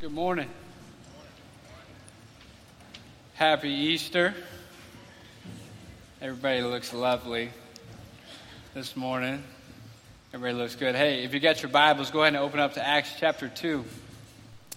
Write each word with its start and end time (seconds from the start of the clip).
Good 0.00 0.12
morning. 0.12 0.48
Happy 3.34 3.68
Easter. 3.68 4.32
Everybody 6.22 6.62
looks 6.62 6.94
lovely 6.94 7.50
this 8.72 8.96
morning. 8.96 9.44
Everybody 10.32 10.56
looks 10.56 10.74
good. 10.74 10.94
Hey, 10.94 11.24
if 11.24 11.34
you 11.34 11.40
got 11.40 11.60
your 11.60 11.70
Bibles, 11.70 12.10
go 12.10 12.22
ahead 12.22 12.32
and 12.32 12.42
open 12.42 12.60
up 12.60 12.72
to 12.74 12.86
Acts 12.86 13.12
chapter 13.18 13.50
2. 13.50 13.84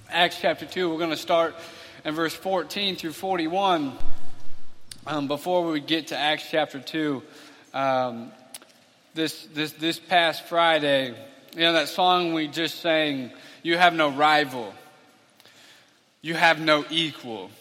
Acts 0.10 0.40
chapter 0.42 0.66
2, 0.66 0.90
we're 0.90 0.98
going 0.98 1.10
to 1.10 1.16
start 1.16 1.56
in 2.04 2.14
verse 2.14 2.34
14 2.34 2.98
through 2.98 3.14
41. 3.14 3.94
Um, 5.08 5.28
before 5.30 5.66
we 5.66 5.80
get 5.80 6.08
to 6.08 6.18
Acts 6.18 6.50
chapter 6.52 6.82
2, 6.82 7.24
um, 7.74 8.30
this, 9.14 9.46
this, 9.54 9.72
this 9.72 10.00
past 10.00 10.44
Friday, 10.48 11.16
you 11.56 11.62
know, 11.62 11.72
that 11.72 11.88
song 11.88 12.34
we 12.34 12.50
just 12.50 12.82
sang, 12.82 13.32
You 13.62 13.78
Have 13.78 13.94
No 13.94 14.10
Rival, 14.10 14.74
You 16.26 16.36
Have 16.36 16.62
No 16.62 16.86
Equal. 16.90 17.52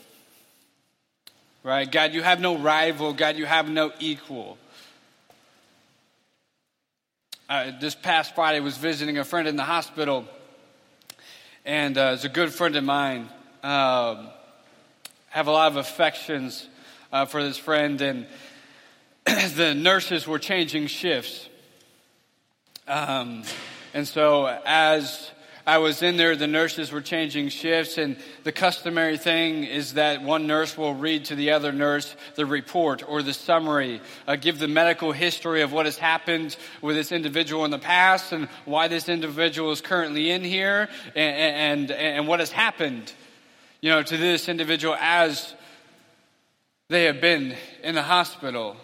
Right? 1.65 1.91
God, 1.91 2.15
you 2.15 2.23
have 2.23 2.41
no 2.41 2.57
rival. 2.57 3.13
God, 3.13 3.37
you 3.37 3.45
have 3.45 3.69
no 3.69 3.91
equal. 3.99 4.57
Uh, 7.49 7.73
this 7.81 7.97
past 7.97 8.37
Friday, 8.37 8.59
I 8.59 8.61
was 8.61 8.77
visiting 8.77 9.19
a 9.19 9.25
friend 9.25 9.49
in 9.49 9.57
the 9.57 9.65
hospital, 9.65 10.27
and 11.65 11.99
uh, 11.99 12.13
it's 12.15 12.25
a 12.25 12.29
good 12.29 12.55
friend 12.55 12.77
of 12.77 12.85
mine. 12.85 13.29
Um, 13.65 14.29
have 15.31 15.49
a 15.49 15.53
lot 15.53 15.73
of 15.73 15.77
affections 15.77 16.69
uh, 17.13 17.27
for 17.27 17.43
this 17.43 17.59
friend, 17.59 18.01
and 18.01 18.27
the 19.57 19.75
nurses 19.75 20.29
were 20.29 20.39
changing 20.39 20.87
shifts. 20.87 21.49
Um, 22.87 23.43
and 23.93 24.07
so, 24.07 24.47
as 24.65 25.33
I 25.67 25.79
was 25.79 26.03
in 26.03 26.17
there, 26.17 26.35
the 26.35 26.49
nurses 26.49 26.91
were 26.91 27.01
changing 27.01 27.49
shifts, 27.49 27.97
and 27.97 28.17
the 28.43 28.51
customary 28.51 29.17
thing 29.17 29.63
is 29.63 29.95
that 29.95 30.23
one 30.23 30.49
nurse 30.49 30.77
will 30.77 30.95
read 30.95 31.27
to 31.27 31.37
the 31.37 31.53
other 31.53 31.71
nurse 31.71 32.17
the 32.35 32.47
report 32.47 33.09
or 33.09 33.23
the 33.23 33.33
summary, 33.33 34.01
uh, 34.27 34.35
give 34.35 34.59
the 34.59 34.67
medical 34.67 35.13
history 35.13 35.63
of 35.63 35.73
what 35.73 35.87
has 35.87 35.97
happened 35.97 36.57
with 36.81 36.97
this 36.97 37.13
individual 37.13 37.65
in 37.65 37.71
the 37.71 37.79
past 37.79 38.33
and 38.33 38.49
why 38.65 38.89
this 38.89 39.09
individual 39.09 39.71
is 39.71 39.81
currently 39.81 40.31
in 40.31 40.43
here 40.43 40.89
and, 41.15 41.91
and, 41.91 41.91
and 41.93 42.27
what 42.27 42.41
has 42.41 42.51
happened, 42.51 43.13
you 43.81 43.91
know, 43.91 44.03
to 44.03 44.17
this 44.17 44.49
individual 44.49 44.97
as 44.99 45.55
they 46.89 47.05
have 47.05 47.21
been 47.21 47.55
in 47.85 47.95
the 47.95 48.03
hospital. 48.03 48.77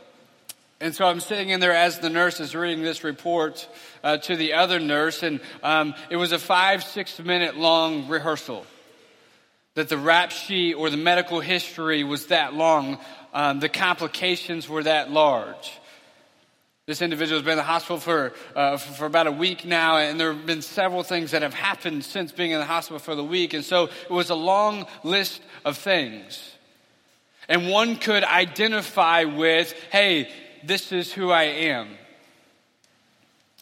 And 0.80 0.94
so 0.94 1.06
I'm 1.06 1.18
sitting 1.18 1.48
in 1.48 1.58
there 1.58 1.74
as 1.74 1.98
the 1.98 2.08
nurse 2.08 2.38
is 2.38 2.54
reading 2.54 2.84
this 2.84 3.02
report 3.02 3.68
uh, 4.04 4.18
to 4.18 4.36
the 4.36 4.52
other 4.52 4.78
nurse, 4.78 5.24
and 5.24 5.40
um, 5.62 5.94
it 6.08 6.16
was 6.16 6.30
a 6.30 6.38
five, 6.38 6.84
six 6.84 7.18
minute 7.18 7.56
long 7.56 8.06
rehearsal. 8.08 8.64
That 9.74 9.88
the 9.88 9.98
rap 9.98 10.30
sheet 10.30 10.74
or 10.74 10.88
the 10.88 10.96
medical 10.96 11.40
history 11.40 12.04
was 12.04 12.26
that 12.26 12.54
long, 12.54 12.98
um, 13.34 13.58
the 13.58 13.68
complications 13.68 14.68
were 14.68 14.84
that 14.84 15.10
large. 15.10 15.72
This 16.86 17.02
individual 17.02 17.40
has 17.40 17.44
been 17.44 17.52
in 17.52 17.58
the 17.58 17.64
hospital 17.64 17.98
for, 17.98 18.32
uh, 18.56 18.76
for 18.76 19.06
about 19.06 19.26
a 19.26 19.32
week 19.32 19.64
now, 19.64 19.98
and 19.98 20.18
there 20.18 20.32
have 20.32 20.46
been 20.46 20.62
several 20.62 21.02
things 21.02 21.32
that 21.32 21.42
have 21.42 21.54
happened 21.54 22.04
since 22.04 22.32
being 22.32 22.52
in 22.52 22.58
the 22.60 22.64
hospital 22.64 22.98
for 22.98 23.14
the 23.14 23.24
week. 23.24 23.52
And 23.52 23.64
so 23.64 23.84
it 23.84 24.10
was 24.10 24.30
a 24.30 24.34
long 24.36 24.86
list 25.02 25.42
of 25.64 25.76
things. 25.76 26.40
And 27.48 27.68
one 27.68 27.96
could 27.96 28.24
identify 28.24 29.24
with, 29.24 29.74
hey, 29.90 30.30
this 30.64 30.92
is 30.92 31.12
who 31.12 31.30
I 31.30 31.44
am. 31.44 31.88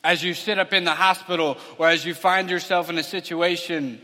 As 0.05 0.23
you 0.23 0.35
sit 0.35 0.59
up 0.59 0.73
in 0.73 0.85
the 0.85 0.93
hospital 0.93 1.59
or 1.79 1.89
as 1.89 2.05
you 2.05 2.15
find 2.15 2.49
yourself 2.49 2.89
in 2.91 2.99
a 2.99 3.03
situation 3.03 4.01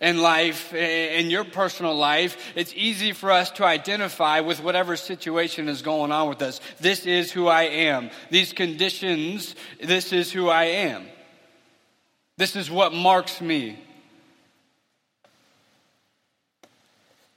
in 0.00 0.18
life, 0.20 0.74
in 0.74 1.30
your 1.30 1.44
personal 1.44 1.94
life, 1.94 2.52
it's 2.54 2.72
easy 2.74 3.12
for 3.12 3.30
us 3.30 3.50
to 3.52 3.64
identify 3.64 4.40
with 4.40 4.62
whatever 4.62 4.96
situation 4.96 5.68
is 5.68 5.82
going 5.82 6.12
on 6.12 6.28
with 6.28 6.42
us. 6.42 6.60
This 6.80 7.06
is 7.06 7.32
who 7.32 7.48
I 7.48 7.64
am. 7.64 8.10
These 8.30 8.52
conditions, 8.52 9.54
this 9.82 10.12
is 10.12 10.32
who 10.32 10.48
I 10.48 10.64
am. 10.64 11.06
This 12.36 12.56
is 12.56 12.70
what 12.70 12.92
marks 12.92 13.40
me. 13.40 13.78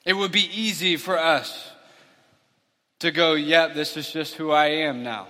It 0.06 0.14
would 0.14 0.32
be 0.32 0.50
easy 0.54 0.98
for 0.98 1.18
us 1.18 1.72
to 3.00 3.12
go, 3.12 3.34
yeah, 3.34 3.68
this 3.68 3.98
is 3.98 4.12
just 4.12 4.36
who 4.36 4.52
I 4.52 4.68
am 4.68 5.04
now. 5.04 5.28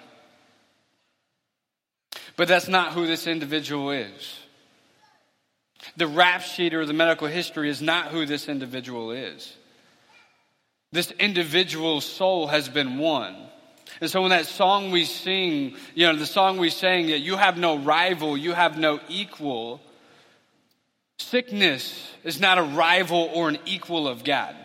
But 2.36 2.48
that's 2.48 2.68
not 2.68 2.94
who 2.94 3.06
this 3.06 3.28
individual 3.28 3.92
is. 3.92 4.40
The 5.98 6.08
rap 6.08 6.42
sheet 6.42 6.74
or 6.74 6.86
the 6.86 6.94
medical 6.94 7.28
history 7.28 7.70
is 7.70 7.82
not 7.82 8.08
who 8.08 8.26
this 8.26 8.50
individual 8.50 9.12
is. 9.12 9.56
This 10.92 11.12
individual's 11.12 12.06
soul 12.06 12.48
has 12.48 12.68
been 12.68 12.98
won. 12.98 13.36
And 14.02 14.10
so 14.10 14.22
when 14.22 14.32
that 14.32 14.46
song 14.46 14.92
we 14.92 15.06
sing, 15.06 15.76
you 15.94 16.08
know, 16.08 16.16
the 16.16 16.26
song 16.26 16.58
we 16.58 16.70
sang 16.70 17.08
that 17.08 17.20
you 17.20 17.36
have 17.36 17.58
no 17.58 17.78
rival, 17.78 18.38
you 18.38 18.54
have 18.54 18.78
no 18.78 19.00
equal, 19.10 19.82
sickness 21.18 22.12
is 22.24 22.40
not 22.40 22.58
a 22.58 22.64
rival 22.64 23.30
or 23.34 23.50
an 23.50 23.60
equal 23.66 24.08
of 24.08 24.24
God. 24.24 24.56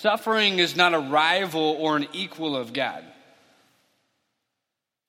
Suffering 0.00 0.58
is 0.58 0.76
not 0.76 0.92
a 0.92 0.98
rival 0.98 1.74
or 1.80 1.96
an 1.96 2.06
equal 2.12 2.54
of 2.54 2.74
God. 2.74 3.02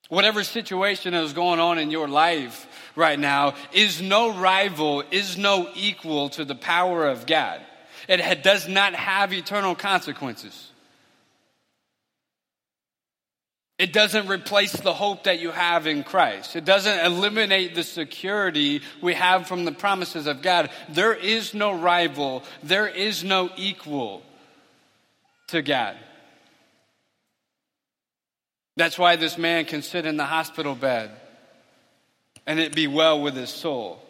Whatever 0.08 0.42
situation 0.42 1.12
is 1.12 1.34
going 1.34 1.60
on 1.60 1.78
in 1.78 1.90
your 1.90 2.08
life 2.08 2.66
right 2.96 3.18
now 3.18 3.54
is 3.74 4.00
no 4.00 4.32
rival, 4.32 5.02
is 5.10 5.36
no 5.36 5.68
equal 5.74 6.30
to 6.30 6.44
the 6.46 6.54
power 6.54 7.06
of 7.06 7.26
God. 7.26 7.60
It 8.08 8.42
does 8.42 8.66
not 8.66 8.94
have 8.94 9.34
eternal 9.34 9.74
consequences. 9.74 10.70
It 13.78 13.92
doesn't 13.92 14.26
replace 14.26 14.72
the 14.72 14.94
hope 14.94 15.24
that 15.24 15.38
you 15.38 15.50
have 15.50 15.86
in 15.86 16.02
Christ. 16.02 16.56
It 16.56 16.64
doesn't 16.64 17.04
eliminate 17.04 17.74
the 17.74 17.84
security 17.84 18.80
we 19.02 19.12
have 19.12 19.46
from 19.46 19.66
the 19.66 19.72
promises 19.72 20.26
of 20.26 20.40
God. 20.40 20.70
There 20.88 21.14
is 21.14 21.52
no 21.52 21.78
rival, 21.78 22.42
there 22.62 22.88
is 22.88 23.22
no 23.22 23.50
equal 23.54 24.22
to 25.48 25.62
God. 25.62 25.96
That's 28.76 28.98
why 28.98 29.16
this 29.16 29.36
man 29.36 29.64
can 29.64 29.82
sit 29.82 30.06
in 30.06 30.16
the 30.16 30.24
hospital 30.24 30.74
bed 30.74 31.10
and 32.46 32.60
it 32.60 32.74
be 32.74 32.86
well 32.86 33.20
with 33.20 33.34
his 33.34 33.50
soul. 33.50 34.00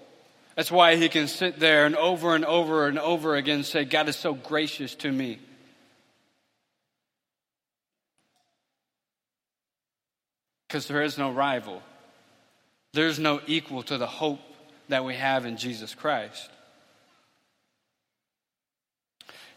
That's 0.56 0.70
why 0.70 0.96
he 0.96 1.08
can 1.08 1.26
sit 1.26 1.58
there 1.58 1.86
and 1.86 1.96
over 1.96 2.34
and 2.34 2.44
over 2.44 2.86
and 2.86 2.98
over 2.98 3.36
again 3.36 3.62
say, 3.62 3.84
God 3.84 4.08
is 4.08 4.16
so 4.16 4.34
gracious 4.34 4.94
to 4.96 5.10
me. 5.10 5.38
Because 10.66 10.86
there 10.86 11.02
is 11.02 11.16
no 11.16 11.30
rival, 11.30 11.82
there's 12.92 13.18
no 13.18 13.40
equal 13.46 13.82
to 13.84 13.96
the 13.96 14.06
hope 14.06 14.40
that 14.88 15.04
we 15.04 15.14
have 15.14 15.46
in 15.46 15.56
Jesus 15.56 15.94
Christ. 15.94 16.50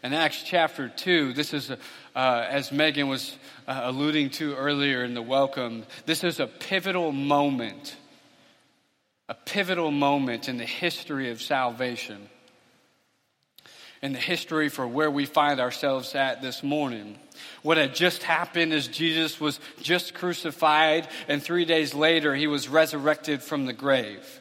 In 0.04 0.12
Acts 0.12 0.42
chapter 0.42 0.88
2, 0.88 1.32
this 1.32 1.54
is, 1.54 1.70
uh, 1.70 1.76
as 2.16 2.72
Megan 2.72 3.06
was 3.06 3.36
uh, 3.68 3.82
alluding 3.84 4.30
to 4.30 4.56
earlier 4.56 5.04
in 5.04 5.14
the 5.14 5.22
welcome, 5.22 5.84
this 6.06 6.24
is 6.24 6.40
a 6.40 6.48
pivotal 6.48 7.12
moment, 7.12 7.94
a 9.28 9.34
pivotal 9.34 9.92
moment 9.92 10.48
in 10.48 10.56
the 10.56 10.64
history 10.64 11.30
of 11.30 11.40
salvation, 11.40 12.28
in 14.02 14.12
the 14.12 14.18
history 14.18 14.68
for 14.68 14.88
where 14.88 15.08
we 15.08 15.24
find 15.24 15.60
ourselves 15.60 16.16
at 16.16 16.42
this 16.42 16.64
morning. 16.64 17.16
What 17.62 17.76
had 17.76 17.94
just 17.94 18.24
happened 18.24 18.72
is 18.72 18.88
Jesus 18.88 19.40
was 19.40 19.60
just 19.82 20.14
crucified, 20.14 21.06
and 21.28 21.40
three 21.40 21.64
days 21.64 21.94
later, 21.94 22.34
he 22.34 22.48
was 22.48 22.68
resurrected 22.68 23.40
from 23.40 23.66
the 23.66 23.72
grave. 23.72 24.40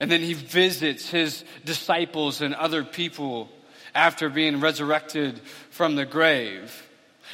And 0.00 0.10
then 0.10 0.20
he 0.20 0.34
visits 0.34 1.08
his 1.08 1.44
disciples 1.64 2.40
and 2.40 2.56
other 2.56 2.82
people 2.82 3.48
after 3.94 4.28
being 4.28 4.60
resurrected 4.60 5.40
from 5.70 5.96
the 5.96 6.04
grave. 6.04 6.88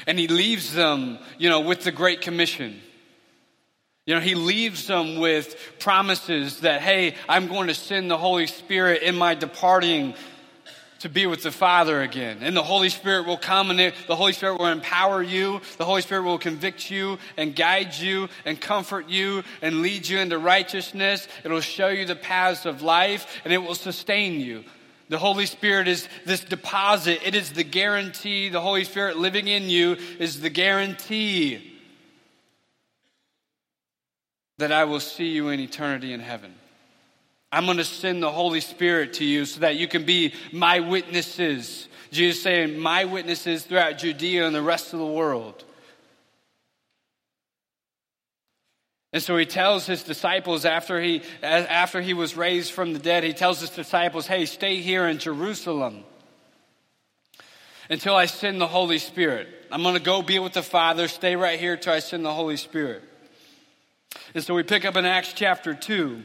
And 0.06 0.18
he 0.18 0.28
leaves 0.28 0.74
them, 0.74 1.18
you 1.38 1.48
know, 1.48 1.60
with 1.60 1.82
the 1.82 1.92
Great 1.92 2.20
Commission. 2.20 2.80
You 4.06 4.14
know, 4.14 4.20
he 4.20 4.34
leaves 4.34 4.86
them 4.86 5.18
with 5.18 5.56
promises 5.78 6.60
that, 6.60 6.80
hey, 6.80 7.14
I'm 7.28 7.48
going 7.48 7.68
to 7.68 7.74
send 7.74 8.10
the 8.10 8.18
Holy 8.18 8.46
Spirit 8.46 9.02
in 9.02 9.16
my 9.16 9.34
departing 9.34 10.14
to 11.00 11.08
be 11.08 11.26
with 11.26 11.42
the 11.42 11.50
Father 11.50 12.02
again. 12.02 12.38
And 12.42 12.56
the 12.56 12.62
Holy 12.62 12.88
Spirit 12.90 13.26
will 13.26 13.38
come 13.38 13.70
and 13.70 13.78
the 13.78 14.16
Holy 14.16 14.32
Spirit 14.32 14.58
will 14.58 14.66
empower 14.66 15.22
you. 15.22 15.60
The 15.78 15.84
Holy 15.84 16.02
Spirit 16.02 16.24
will 16.24 16.38
convict 16.38 16.90
you 16.90 17.18
and 17.36 17.56
guide 17.56 17.94
you 17.94 18.28
and 18.44 18.60
comfort 18.60 19.08
you 19.08 19.42
and 19.62 19.80
lead 19.80 20.06
you 20.06 20.18
into 20.18 20.38
righteousness. 20.38 21.26
It'll 21.44 21.60
show 21.60 21.88
you 21.88 22.04
the 22.04 22.16
paths 22.16 22.66
of 22.66 22.82
life 22.82 23.40
and 23.44 23.52
it 23.52 23.58
will 23.58 23.74
sustain 23.74 24.40
you. 24.40 24.64
The 25.10 25.18
Holy 25.18 25.46
Spirit 25.46 25.88
is 25.88 26.08
this 26.24 26.44
deposit, 26.44 27.20
it 27.26 27.34
is 27.34 27.50
the 27.50 27.64
guarantee. 27.64 28.48
The 28.48 28.60
Holy 28.60 28.84
Spirit 28.84 29.18
living 29.18 29.48
in 29.48 29.68
you 29.68 29.96
is 30.20 30.40
the 30.40 30.50
guarantee 30.50 31.80
that 34.58 34.70
I 34.70 34.84
will 34.84 35.00
see 35.00 35.30
you 35.30 35.48
in 35.48 35.58
eternity 35.58 36.12
in 36.12 36.20
heaven. 36.20 36.54
I'm 37.50 37.64
going 37.64 37.78
to 37.78 37.84
send 37.84 38.22
the 38.22 38.30
Holy 38.30 38.60
Spirit 38.60 39.14
to 39.14 39.24
you 39.24 39.46
so 39.46 39.60
that 39.60 39.74
you 39.74 39.88
can 39.88 40.04
be 40.04 40.32
my 40.52 40.78
witnesses. 40.78 41.88
Jesus 42.12 42.40
saying, 42.40 42.78
my 42.78 43.04
witnesses 43.04 43.64
throughout 43.64 43.98
Judea 43.98 44.46
and 44.46 44.54
the 44.54 44.62
rest 44.62 44.92
of 44.92 45.00
the 45.00 45.06
world. 45.06 45.64
And 49.12 49.22
so 49.22 49.36
he 49.36 49.44
tells 49.44 49.86
his 49.86 50.04
disciples 50.04 50.64
after 50.64 51.00
he, 51.00 51.22
after 51.42 52.00
he 52.00 52.14
was 52.14 52.36
raised 52.36 52.72
from 52.72 52.92
the 52.92 53.00
dead, 53.00 53.24
he 53.24 53.32
tells 53.32 53.60
his 53.60 53.70
disciples, 53.70 54.26
hey, 54.26 54.46
stay 54.46 54.76
here 54.76 55.08
in 55.08 55.18
Jerusalem 55.18 56.04
until 57.88 58.14
I 58.14 58.26
send 58.26 58.60
the 58.60 58.68
Holy 58.68 58.98
Spirit. 58.98 59.48
I'm 59.72 59.82
going 59.82 59.96
to 59.96 60.00
go 60.00 60.22
be 60.22 60.38
with 60.38 60.52
the 60.52 60.62
Father, 60.62 61.08
stay 61.08 61.34
right 61.34 61.58
here 61.58 61.76
till 61.76 61.92
I 61.92 61.98
send 61.98 62.24
the 62.24 62.32
Holy 62.32 62.56
Spirit. 62.56 63.02
And 64.34 64.44
so 64.44 64.54
we 64.54 64.62
pick 64.62 64.84
up 64.84 64.96
in 64.96 65.04
Acts 65.04 65.32
chapter 65.32 65.74
2. 65.74 66.22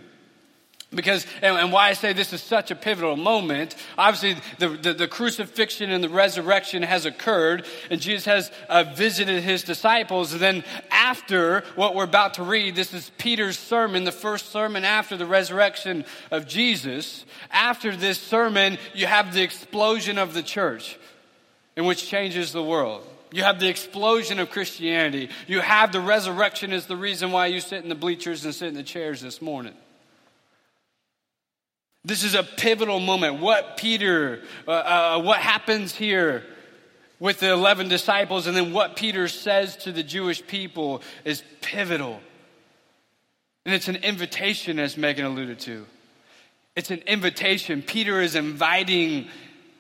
Because, 0.94 1.26
and, 1.42 1.58
and, 1.58 1.72
why 1.72 1.90
I 1.90 1.94
say 1.94 2.14
this 2.14 2.32
is 2.32 2.42
such 2.42 2.72
a 2.72 2.76
pivotal 2.76 3.18
moment, 3.18 3.76
obviously 3.98 4.42
the, 4.60 4.70
the, 4.70 4.94
the 4.94 5.08
crucifixion 5.08 5.90
and 5.90 6.04
the 6.04 6.10
resurrection 6.10 6.84
has 6.84 7.06
occurred, 7.06 7.66
and 7.90 8.00
Jesus 8.00 8.26
has 8.26 8.52
uh, 8.70 8.84
visited 8.96 9.44
his 9.44 9.64
disciples. 9.64 10.32
And 10.32 10.42
then, 10.42 10.64
after 10.92 11.64
what 11.76 11.96
we're 11.96 12.04
about 12.04 12.36
to 12.36 12.44
read, 12.44 12.76
this 12.76 12.94
is 12.94 13.12
Peter's 13.18 13.58
sermon, 13.58 14.04
the 14.04 14.12
first 14.12 14.52
sermon 14.52 14.86
after 14.86 15.18
the 15.18 15.26
resurrection 15.26 16.06
of 16.32 16.48
Jesus. 16.48 17.26
After 17.52 17.96
this 17.96 18.20
sermon, 18.20 18.78
you 18.94 19.08
have 19.08 19.34
the 19.34 19.42
explosion 19.42 20.18
of 20.18 20.34
the 20.34 20.44
church, 20.44 20.98
in 21.76 21.86
which 21.86 22.08
changes 22.08 22.54
the 22.54 22.64
world. 22.64 23.06
You 23.32 23.44
have 23.44 23.60
the 23.60 23.68
explosion 23.68 24.40
of 24.40 24.50
Christianity. 24.50 25.30
You 25.48 25.60
have 25.60 25.92
the 25.92 26.00
resurrection 26.00 26.72
is 26.72 26.86
the 26.86 26.96
reason 26.96 27.32
why 27.32 27.48
you 27.48 27.60
sit 27.60 27.84
in 27.84 27.90
the 27.90 27.96
bleachers 27.96 28.46
and 28.46 28.56
sit 28.56 28.70
in 28.70 28.76
the 28.76 28.84
chairs 28.84 29.20
this 29.20 29.42
morning. 29.42 29.74
This 32.06 32.24
is 32.24 32.36
a 32.36 32.44
pivotal 32.44 33.00
moment. 33.00 33.40
What 33.40 33.78
Peter, 33.78 34.44
uh, 34.68 34.72
uh, 34.72 35.22
what 35.24 35.40
happens 35.40 35.96
here 35.96 36.44
with 37.20 37.40
the 37.40 37.52
11 37.52 37.88
disciples, 37.88 38.46
and 38.46 38.56
then 38.56 38.74
what 38.74 38.96
Peter 38.96 39.28
says 39.28 39.76
to 39.78 39.92
the 39.92 40.04
Jewish 40.04 40.46
people 40.46 41.02
is 41.24 41.44
pivotal. 41.62 42.20
And 43.66 43.74
it's 43.74 43.88
an 43.88 43.96
invitation, 43.98 44.78
as 44.78 44.98
Megan 44.98 45.26
alluded 45.26 45.60
to. 45.62 45.88
It's 46.76 46.92
an 46.92 47.02
invitation. 47.08 47.82
Peter 47.82 48.22
is 48.22 48.36
inviting 48.36 49.28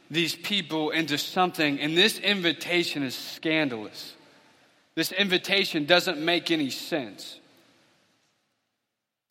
these 0.09 0.33
people 0.33 0.89
into 0.89 1.19
something, 1.19 1.79
and 1.79 1.95
this 1.95 2.17
invitation 2.17 3.03
is 3.03 3.13
scandalous. 3.13 4.15
This 4.95 5.11
invitation 5.11 5.85
doesn't 5.85 6.17
make 6.17 6.49
any 6.49 6.71
sense. 6.71 7.39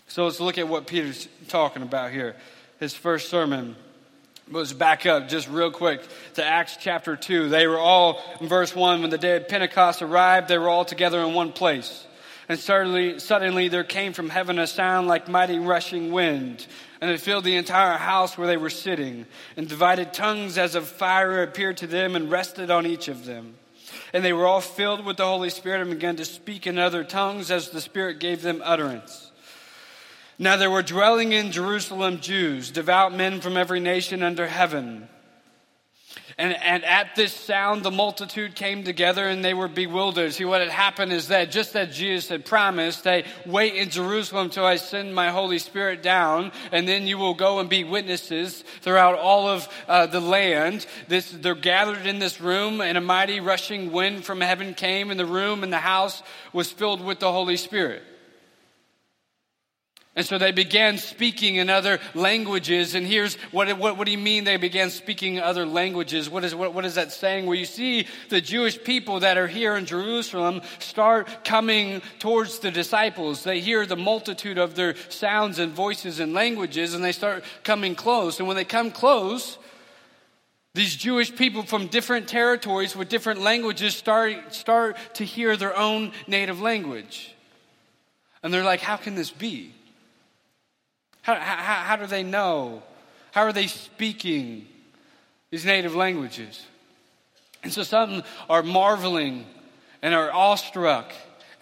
So 0.06 0.26
let's 0.26 0.38
look 0.38 0.58
at 0.58 0.68
what 0.68 0.86
Peter's 0.86 1.26
talking 1.48 1.82
about 1.82 2.12
here 2.12 2.36
his 2.80 2.94
first 2.94 3.28
sermon 3.28 3.76
was 4.50 4.72
back 4.72 5.06
up 5.06 5.28
just 5.28 5.48
real 5.48 5.70
quick 5.70 6.02
to 6.34 6.44
Acts 6.44 6.76
chapter 6.78 7.16
2. 7.16 7.48
They 7.48 7.66
were 7.66 7.78
all, 7.78 8.22
in 8.40 8.48
verse 8.48 8.74
1, 8.74 9.00
when 9.00 9.10
the 9.10 9.18
day 9.18 9.36
of 9.36 9.48
Pentecost 9.48 10.02
arrived, 10.02 10.48
they 10.48 10.58
were 10.58 10.68
all 10.68 10.84
together 10.84 11.20
in 11.20 11.34
one 11.34 11.52
place. 11.52 12.06
And 12.48 12.58
suddenly, 12.58 13.18
suddenly 13.20 13.68
there 13.68 13.84
came 13.84 14.12
from 14.12 14.28
heaven 14.28 14.58
a 14.58 14.66
sound 14.66 15.08
like 15.08 15.28
mighty 15.28 15.58
rushing 15.58 16.12
wind, 16.12 16.66
and 17.00 17.10
it 17.10 17.20
filled 17.20 17.44
the 17.44 17.56
entire 17.56 17.96
house 17.96 18.36
where 18.36 18.46
they 18.46 18.58
were 18.58 18.70
sitting. 18.70 19.26
And 19.56 19.66
divided 19.66 20.12
tongues 20.12 20.58
as 20.58 20.74
of 20.74 20.86
fire 20.86 21.42
appeared 21.42 21.78
to 21.78 21.86
them 21.86 22.14
and 22.14 22.30
rested 22.30 22.70
on 22.70 22.86
each 22.86 23.08
of 23.08 23.24
them. 23.24 23.54
And 24.12 24.24
they 24.24 24.32
were 24.34 24.46
all 24.46 24.60
filled 24.60 25.04
with 25.04 25.16
the 25.16 25.24
Holy 25.24 25.50
Spirit 25.50 25.80
and 25.80 25.90
began 25.90 26.16
to 26.16 26.24
speak 26.24 26.66
in 26.66 26.78
other 26.78 27.02
tongues 27.02 27.50
as 27.50 27.70
the 27.70 27.80
Spirit 27.80 28.20
gave 28.20 28.42
them 28.42 28.60
utterance. 28.62 29.23
Now 30.38 30.56
there 30.56 30.70
were 30.70 30.82
dwelling 30.82 31.32
in 31.32 31.52
Jerusalem 31.52 32.20
Jews, 32.20 32.70
devout 32.70 33.14
men 33.14 33.40
from 33.40 33.56
every 33.56 33.80
nation 33.80 34.22
under 34.22 34.46
heaven. 34.46 35.08
And, 36.36 36.52
and 36.54 36.84
at 36.84 37.14
this 37.14 37.32
sound, 37.32 37.84
the 37.84 37.92
multitude 37.92 38.56
came 38.56 38.82
together 38.82 39.28
and 39.28 39.44
they 39.44 39.54
were 39.54 39.68
bewildered. 39.68 40.32
See, 40.32 40.44
what 40.44 40.60
had 40.60 40.70
happened 40.70 41.12
is 41.12 41.28
that 41.28 41.52
just 41.52 41.76
as 41.76 41.96
Jesus 41.96 42.28
had 42.28 42.44
promised, 42.44 43.04
they 43.04 43.24
wait 43.46 43.76
in 43.76 43.90
Jerusalem 43.90 44.50
till 44.50 44.64
I 44.64 44.76
send 44.76 45.14
my 45.14 45.30
Holy 45.30 45.60
Spirit 45.60 46.02
down, 46.02 46.50
and 46.72 46.88
then 46.88 47.06
you 47.06 47.18
will 47.18 47.34
go 47.34 47.60
and 47.60 47.68
be 47.68 47.84
witnesses 47.84 48.64
throughout 48.80 49.16
all 49.16 49.46
of 49.46 49.68
uh, 49.86 50.06
the 50.06 50.20
land. 50.20 50.86
This, 51.06 51.30
they're 51.30 51.54
gathered 51.54 52.06
in 52.06 52.18
this 52.18 52.40
room, 52.40 52.80
and 52.80 52.98
a 52.98 53.00
mighty 53.00 53.38
rushing 53.38 53.92
wind 53.92 54.24
from 54.24 54.40
heaven 54.40 54.74
came, 54.74 55.12
and 55.12 55.20
the 55.20 55.26
room 55.26 55.62
and 55.62 55.72
the 55.72 55.78
house 55.78 56.20
was 56.52 56.72
filled 56.72 57.00
with 57.00 57.20
the 57.20 57.30
Holy 57.30 57.56
Spirit. 57.56 58.02
And 60.16 60.24
so 60.24 60.38
they 60.38 60.52
began 60.52 60.98
speaking 60.98 61.56
in 61.56 61.68
other 61.68 61.98
languages. 62.14 62.94
And 62.94 63.04
here's 63.04 63.34
what, 63.50 63.76
what, 63.78 63.98
what 63.98 64.04
do 64.04 64.12
you 64.12 64.18
mean 64.18 64.44
they 64.44 64.56
began 64.56 64.90
speaking 64.90 65.40
other 65.40 65.66
languages? 65.66 66.30
What 66.30 66.44
is, 66.44 66.54
what, 66.54 66.72
what 66.72 66.84
is 66.84 66.94
that 66.94 67.10
saying? 67.10 67.46
Where 67.46 67.56
you 67.56 67.64
see 67.64 68.06
the 68.28 68.40
Jewish 68.40 68.80
people 68.80 69.20
that 69.20 69.38
are 69.38 69.48
here 69.48 69.76
in 69.76 69.86
Jerusalem 69.86 70.62
start 70.78 71.44
coming 71.44 72.00
towards 72.20 72.60
the 72.60 72.70
disciples. 72.70 73.42
They 73.42 73.58
hear 73.58 73.86
the 73.86 73.96
multitude 73.96 74.56
of 74.56 74.76
their 74.76 74.94
sounds 75.08 75.58
and 75.58 75.72
voices 75.72 76.20
and 76.20 76.32
languages, 76.32 76.94
and 76.94 77.02
they 77.02 77.12
start 77.12 77.42
coming 77.64 77.96
close. 77.96 78.38
And 78.38 78.46
when 78.46 78.56
they 78.56 78.64
come 78.64 78.92
close, 78.92 79.58
these 80.74 80.94
Jewish 80.94 81.34
people 81.34 81.64
from 81.64 81.88
different 81.88 82.28
territories 82.28 82.94
with 82.94 83.08
different 83.08 83.40
languages 83.40 83.96
start, 83.96 84.54
start 84.54 84.96
to 85.14 85.24
hear 85.24 85.56
their 85.56 85.76
own 85.76 86.12
native 86.28 86.60
language. 86.60 87.34
And 88.44 88.54
they're 88.54 88.62
like, 88.62 88.80
how 88.80 88.96
can 88.96 89.16
this 89.16 89.32
be? 89.32 89.74
How, 91.24 91.36
how, 91.36 91.74
how 91.84 91.96
do 91.96 92.06
they 92.06 92.22
know? 92.22 92.82
How 93.32 93.44
are 93.44 93.52
they 93.52 93.66
speaking 93.66 94.66
these 95.50 95.64
native 95.64 95.94
languages? 95.94 96.66
And 97.62 97.72
so 97.72 97.82
some 97.82 98.22
are 98.50 98.62
marveling 98.62 99.46
and 100.02 100.14
are 100.14 100.30
awestruck 100.30 101.12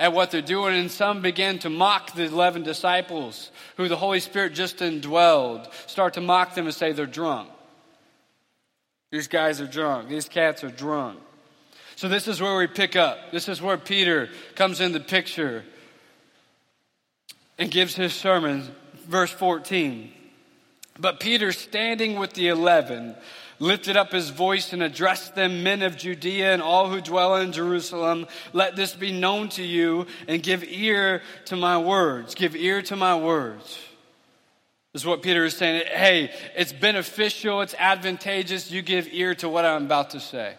at 0.01 0.13
what 0.13 0.33
they're 0.33 0.43
doing, 0.43 0.75
and 0.75 0.91
some 0.91 1.23
begin 1.23 1.61
to 1.61 1.71
mock 1.71 2.13
the 2.15 2.25
11 2.25 2.65
disciples 2.65 3.53
who 3.77 3.87
the 3.87 3.97
Holy 3.97 4.19
Spirit 4.19 4.53
just 4.53 4.79
indwelled, 4.79 5.73
start 5.87 6.15
to 6.15 6.21
mock 6.21 6.57
them 6.57 6.67
and 6.67 6.75
say 6.75 6.91
they're 6.91 7.07
drunk. 7.07 7.49
These 9.13 9.29
guys 9.29 9.61
are 9.61 9.67
drunk. 9.69 10.09
These 10.09 10.29
cats 10.29 10.65
are 10.65 10.73
drunk. 10.73 11.21
So, 11.95 12.09
this 12.09 12.27
is 12.27 12.41
where 12.41 12.57
we 12.57 12.67
pick 12.67 12.97
up. 12.97 13.31
This 13.31 13.49
is 13.49 13.63
where 13.63 13.77
Peter 13.77 14.29
comes 14.57 14.81
in 14.81 14.91
the 14.91 14.99
picture 14.99 15.63
and 17.59 17.71
gives 17.71 17.95
his 17.95 18.13
sermon 18.13 18.75
verse 19.05 19.31
14. 19.31 20.13
But 20.99 21.21
Peter, 21.21 21.53
standing 21.53 22.19
with 22.19 22.35
the 22.35 22.49
eleven, 22.49 23.17
lifted 23.59 23.97
up 23.97 24.13
his 24.13 24.31
voice 24.31 24.73
and 24.73 24.83
addressed 24.83 25.35
them, 25.35 25.63
Men 25.63 25.83
of 25.83 25.97
Judea 25.97 26.53
and 26.53 26.63
all 26.63 26.89
who 26.89 27.01
dwell 27.01 27.37
in 27.37 27.53
Jerusalem, 27.53 28.27
let 28.53 28.77
this 28.77 28.95
be 28.95 29.13
known 29.13 29.49
to 29.51 29.63
you 29.63 30.07
and 30.29 30.43
give 30.43 30.65
ear 30.65 31.23
to 31.47 31.57
my 31.57 31.79
words. 31.79 32.35
Give 32.35 32.55
ear 32.57 32.83
to 32.83 32.97
my 32.97 33.17
words. 33.17 33.79
This 34.93 35.03
is 35.03 35.07
what 35.07 35.23
Peter 35.23 35.45
is 35.45 35.57
saying. 35.57 35.87
Hey, 35.87 36.31
it's 36.55 36.73
beneficial, 36.73 37.63
it's 37.63 37.75
advantageous. 37.79 38.71
You 38.71 38.83
give 38.83 39.09
ear 39.11 39.35
to 39.37 39.49
what 39.49 39.65
I'm 39.65 39.87
about 39.87 40.11
to 40.11 40.21
say. 40.21 40.57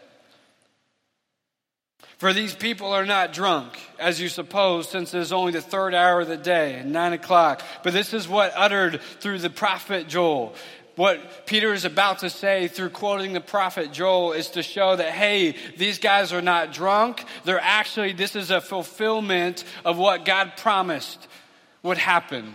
For 2.17 2.31
these 2.31 2.55
people 2.55 2.87
are 2.87 3.05
not 3.05 3.33
drunk, 3.33 3.77
as 3.99 4.21
you 4.21 4.29
suppose, 4.29 4.87
since 4.87 5.13
it 5.13 5.19
is 5.19 5.33
only 5.33 5.51
the 5.51 5.61
third 5.61 5.93
hour 5.93 6.21
of 6.21 6.27
the 6.27 6.37
day, 6.37 6.81
nine 6.85 7.13
o'clock. 7.13 7.61
But 7.83 7.93
this 7.93 8.13
is 8.13 8.27
what 8.27 8.53
uttered 8.55 9.01
through 9.19 9.39
the 9.39 9.49
prophet 9.49 10.07
Joel. 10.07 10.55
What 10.95 11.47
Peter 11.47 11.73
is 11.73 11.85
about 11.85 12.19
to 12.19 12.29
say 12.29 12.67
through 12.67 12.91
quoting 12.91 13.33
the 13.33 13.41
prophet 13.41 13.91
Joel 13.91 14.33
is 14.33 14.51
to 14.51 14.61
show 14.61 14.95
that, 14.95 15.09
hey, 15.09 15.55
these 15.75 15.97
guys 15.97 16.31
are 16.31 16.41
not 16.41 16.71
drunk. 16.71 17.25
They're 17.45 17.59
actually, 17.59 18.13
this 18.13 18.35
is 18.35 18.51
a 18.51 18.61
fulfillment 18.61 19.63
of 19.83 19.97
what 19.97 20.23
God 20.23 20.53
promised 20.55 21.27
would 21.81 21.97
happen. 21.97 22.53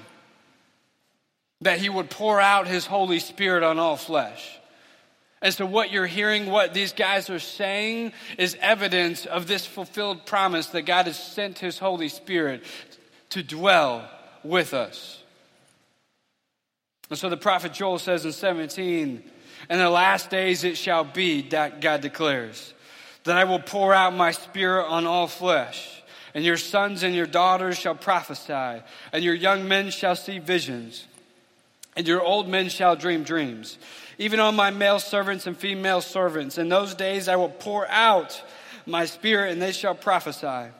That 1.63 1.81
he 1.81 1.89
would 1.89 2.11
pour 2.11 2.41
out 2.41 2.69
his 2.69 2.87
Holy 2.87 3.19
Spirit 3.19 3.65
on 3.65 3.81
all 3.81 3.97
flesh. 3.97 4.58
And 5.41 5.55
so, 5.55 5.67
what 5.67 5.93
you're 5.93 6.07
hearing, 6.07 6.47
what 6.47 6.75
these 6.75 6.93
guys 6.93 7.31
are 7.31 7.39
saying, 7.39 8.13
is 8.39 8.57
evidence 8.61 9.25
of 9.25 9.47
this 9.47 9.65
fulfilled 9.65 10.27
promise 10.27 10.67
that 10.69 10.83
God 10.83 11.07
has 11.07 11.19
sent 11.19 11.61
His 11.61 11.79
Holy 11.79 12.09
Spirit 12.09 12.65
to 13.31 13.43
dwell 13.43 14.09
with 14.43 14.75
us. 14.75 15.23
And 17.09 17.19
so, 17.19 17.29
the 17.29 17.37
prophet 17.37 17.73
Joel 17.73 18.01
says 18.01 18.25
in 18.25 18.33
17, 18.33 19.23
In 19.71 19.79
the 19.79 19.91
last 19.91 20.29
days 20.29 20.65
it 20.65 20.77
shall 20.77 21.05
be, 21.05 21.43
that 21.51 21.81
God 21.81 22.01
declares, 22.01 22.75
that 23.23 23.37
I 23.37 23.45
will 23.45 23.61
pour 23.61 23.95
out 23.95 24.15
my 24.15 24.33
spirit 24.33 24.87
on 24.87 25.07
all 25.07 25.29
flesh, 25.29 26.03
and 26.35 26.45
your 26.45 26.57
sons 26.57 27.05
and 27.05 27.15
your 27.15 27.27
daughters 27.27 27.79
shall 27.79 27.95
prophesy, 27.95 28.83
and 29.13 29.23
your 29.23 29.35
young 29.35 29.69
men 29.69 29.91
shall 29.91 30.17
see 30.17 30.41
visions, 30.41 31.07
and 31.97 32.09
your 32.09 32.23
old 32.23 32.49
men 32.49 32.69
shall 32.69 32.97
dream 32.97 33.23
dreams 33.23 33.79
even 34.19 34.41
on 34.41 34.57
my 34.57 34.71
male 34.71 34.99
servants 34.99 35.47
and 35.47 35.57
female 35.57 36.01
servants. 36.01 36.59
In 36.59 36.69
those 36.69 36.95
days 36.95 37.29
I 37.29 37.37
will 37.37 37.49
pour 37.49 37.89
out 37.89 38.43
my 38.85 39.07
spirit, 39.07 39.53
and 39.53 39.63
they 39.63 39.73
shall 39.73 39.95
prophesy. 39.95 40.73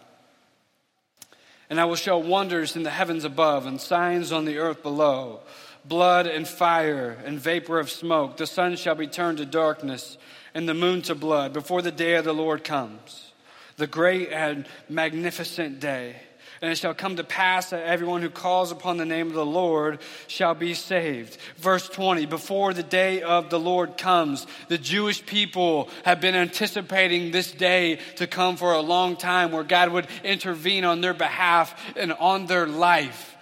And 1.71 1.81
I 1.81 1.85
will 1.85 1.97
show 1.97 2.19
wonders 2.19 2.77
in 2.77 2.83
the 2.83 2.91
heavens 2.91 3.25
above 3.25 3.67
and 3.67 3.81
signs 3.81 4.33
on 4.33 4.45
the 4.45 4.59
earth 4.59 4.83
below 4.83 5.41
blood 5.85 6.27
and 6.27 6.47
fire 6.47 7.17
and 7.25 7.41
vapor 7.41 7.79
of 7.79 7.91
smoke. 7.91 8.37
The 8.37 8.47
sun 8.47 8.77
shall 8.77 8.95
be 8.95 9.07
turned 9.07 9.39
to 9.39 9.47
darkness 9.47 10.19
and 10.55 10.69
the 10.69 10.75
moon 10.75 11.03
to 11.03 11.15
blood 11.15 11.53
before 11.53 11.83
the 11.83 11.93
day 11.93 12.15
of 12.15 12.25
the 12.25 12.35
Lord 12.35 12.63
comes, 12.63 13.33
the 13.77 13.87
great 13.87 14.31
and 14.31 14.67
magnificent 14.89 15.81
day. 15.81 16.17
And 16.61 16.73
it 16.73 16.79
shall 16.79 16.95
come 16.95 17.17
to 17.17 17.25
pass 17.25 17.71
that 17.71 17.87
everyone 17.87 18.23
who 18.23 18.31
calls 18.31 18.73
upon 18.73 18.97
the 18.97 19.05
name 19.05 19.29
of 19.29 19.35
the 19.35 19.47
Lord 19.47 20.01
shall 20.27 20.55
be 20.55 20.75
saved. 20.75 21.39
Verse 21.57 21.89
20, 21.89 22.27
before 22.27 22.75
the 22.75 22.83
day 22.83 23.23
of 23.23 23.49
the 23.49 23.61
Lord 23.61 23.97
comes, 23.97 24.47
the 24.69 24.79
Jewish 24.79 25.25
people 25.25 25.89
have 26.05 26.21
been 26.21 26.35
anticipating 26.35 27.31
this 27.31 27.53
day 27.53 28.01
to 28.17 28.27
come 28.27 28.57
for 28.57 28.73
a 28.73 28.81
long 28.81 29.17
time 29.17 29.53
where 29.53 29.63
God 29.63 29.91
would 29.93 30.09
intervene 30.25 30.85
on 30.85 31.01
their 31.01 31.15
behalf 31.15 31.81
and 31.97 32.13
on 32.13 32.47
their 32.47 32.67
life. 32.67 33.37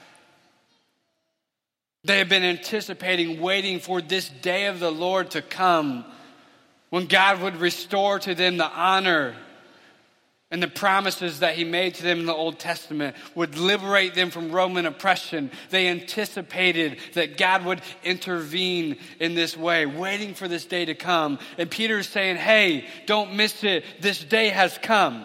They 2.04 2.18
have 2.18 2.28
been 2.28 2.44
anticipating, 2.44 3.40
waiting 3.40 3.80
for 3.80 4.00
this 4.00 4.28
day 4.28 4.66
of 4.66 4.78
the 4.78 4.92
Lord 4.92 5.30
to 5.30 5.42
come 5.42 6.04
when 6.90 7.06
God 7.06 7.40
would 7.40 7.56
restore 7.56 8.18
to 8.20 8.34
them 8.34 8.58
the 8.58 8.70
honor 8.70 9.34
and 10.50 10.62
the 10.62 10.68
promises 10.68 11.40
that 11.40 11.56
he 11.56 11.64
made 11.64 11.94
to 11.94 12.04
them 12.04 12.20
in 12.20 12.26
the 12.26 12.34
Old 12.34 12.60
Testament 12.60 13.16
would 13.34 13.58
liberate 13.58 14.14
them 14.14 14.30
from 14.30 14.52
Roman 14.52 14.86
oppression. 14.86 15.50
They 15.70 15.88
anticipated 15.88 16.98
that 17.14 17.36
God 17.36 17.64
would 17.64 17.82
intervene 18.04 18.98
in 19.18 19.34
this 19.34 19.56
way, 19.56 19.86
waiting 19.86 20.34
for 20.34 20.46
this 20.46 20.64
day 20.64 20.84
to 20.84 20.94
come. 20.94 21.40
And 21.58 21.68
Peter 21.68 21.98
is 21.98 22.08
saying, 22.08 22.36
Hey, 22.36 22.86
don't 23.06 23.34
miss 23.34 23.64
it. 23.64 23.84
This 24.00 24.22
day 24.22 24.50
has 24.50 24.78
come. 24.78 25.24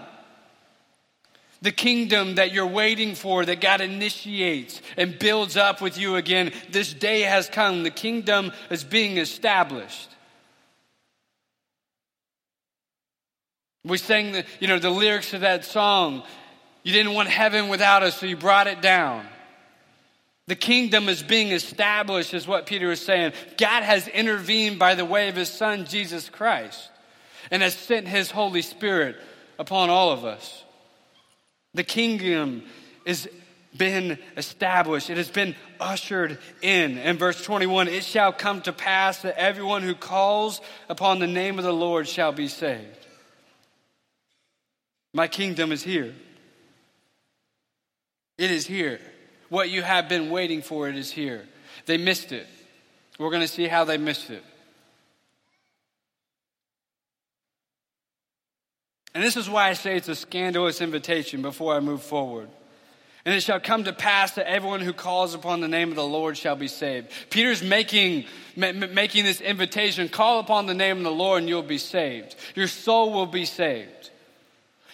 The 1.62 1.72
kingdom 1.72 2.36
that 2.36 2.52
you're 2.52 2.66
waiting 2.66 3.14
for, 3.14 3.46
that 3.46 3.62
God 3.62 3.82
initiates 3.82 4.82
and 4.98 5.20
builds 5.20 5.56
up 5.56 5.80
with 5.80 6.00
you 6.00 6.16
again, 6.16 6.52
this 6.72 6.92
day 6.92 7.22
has 7.22 7.48
come. 7.48 7.84
The 7.84 7.92
kingdom 7.92 8.52
is 8.72 8.84
being 8.84 9.20
established. 9.20 10.10
We 13.84 13.98
sang 13.98 14.32
the, 14.32 14.46
you 14.60 14.68
know, 14.68 14.80
the 14.80 14.90
lyrics 14.90 15.34
of 15.34 15.42
that 15.42 15.66
song. 15.66 16.24
You 16.84 16.94
didn't 16.94 17.14
want 17.14 17.30
heaven 17.30 17.68
without 17.70 18.04
us, 18.04 18.18
so 18.18 18.26
you 18.26 18.38
brought 18.38 18.68
it 18.68 18.82
down. 18.82 19.26
The 20.48 20.56
kingdom 20.56 21.08
is 21.10 21.24
being 21.24 21.50
established, 21.50 22.34
is 22.34 22.48
what 22.48 22.66
Peter 22.66 22.92
is 22.92 23.02
saying. 23.02 23.34
God 23.58 23.84
has 23.84 24.08
intervened 24.08 24.80
by 24.80 24.96
the 24.96 25.06
way 25.06 25.30
of 25.30 25.36
his 25.36 25.50
son, 25.50 25.86
Jesus 25.86 26.30
Christ, 26.30 26.90
and 27.50 27.62
has 27.62 27.74
sent 27.74 28.08
his 28.08 28.32
Holy 28.32 28.62
Spirit 28.62 29.18
upon 29.58 29.90
all 29.90 30.12
of 30.12 30.26
us. 30.26 30.64
The 31.74 31.84
kingdom 31.84 32.64
is 33.06 33.30
been 33.76 34.18
established. 34.36 35.10
It 35.10 35.18
has 35.18 35.30
been 35.30 35.56
ushered 35.80 36.40
in. 36.62 36.98
In 36.98 37.18
verse 37.18 37.44
21, 37.44 37.88
it 37.88 38.04
shall 38.04 38.34
come 38.34 38.62
to 38.64 38.74
pass 38.74 39.22
that 39.22 39.40
everyone 39.40 39.82
who 39.82 39.96
calls 39.96 40.62
upon 40.90 41.20
the 41.20 41.28
name 41.28 41.58
of 41.58 41.64
the 41.64 41.74
Lord 41.74 42.08
shall 42.08 42.32
be 42.32 42.48
saved. 42.48 43.01
My 45.14 45.28
kingdom 45.28 45.72
is 45.72 45.84
here. 45.84 46.14
It 48.38 48.52
is 48.52 48.66
here. 48.66 49.00
What 49.50 49.70
you 49.70 49.82
have 49.82 50.08
been 50.08 50.30
waiting 50.30 50.62
for, 50.62 50.88
it 50.88 50.96
is 50.96 51.12
here. 51.12 51.46
They 51.86 51.98
missed 51.98 52.32
it. 52.32 52.48
We're 53.20 53.30
going 53.30 53.42
to 53.42 53.48
see 53.48 53.68
how 53.68 53.84
they 53.84 53.98
missed 53.98 54.30
it. 54.30 54.44
And 59.14 59.24
this 59.24 59.36
is 59.36 59.50
why 59.50 59.68
I 59.68 59.74
say 59.74 59.98
it's 59.98 60.08
a 60.08 60.16
scandalous 60.16 60.80
invitation 60.80 61.42
before 61.42 61.76
I 61.76 61.82
move 61.82 62.02
forward. 62.02 62.50
And 63.26 63.36
it 63.36 63.42
shall 63.42 63.60
come 63.60 63.84
to 63.84 63.94
pass 63.94 64.32
that 64.32 64.50
everyone 64.50 64.80
who 64.80 64.94
calls 64.94 65.34
upon 65.34 65.60
the 65.60 65.68
name 65.68 65.90
of 65.90 65.96
the 65.96 66.04
Lord 66.04 66.38
shall 66.38 66.56
be 66.56 66.70
saved. 66.70 67.12
Peter's 67.30 67.62
making, 67.62 68.26
making 68.56 69.26
this 69.26 69.42
invitation 69.42 70.10
call 70.10 70.40
upon 70.40 70.66
the 70.66 70.74
name 70.74 70.98
of 70.98 71.04
the 71.04 71.12
Lord 71.12 71.42
and 71.42 71.50
you'll 71.50 71.62
be 71.62 71.78
saved. 71.78 72.36
Your 72.56 72.68
soul 72.68 73.12
will 73.12 73.28
be 73.28 73.46
saved. 73.46 74.11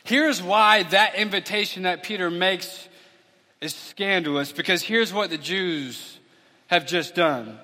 Here's 0.07 0.41
why 0.41 0.83
that 0.83 1.15
invitation 1.15 1.83
that 1.83 2.01
Peter 2.01 2.31
makes 2.31 2.87
is 3.59 3.75
scandalous 3.75 4.53
because 4.53 4.81
here's 4.81 5.11
what 5.11 5.29
the 5.29 5.37
Jews 5.37 6.17
have 6.67 6.87
just 6.87 7.13
done. 7.13 7.59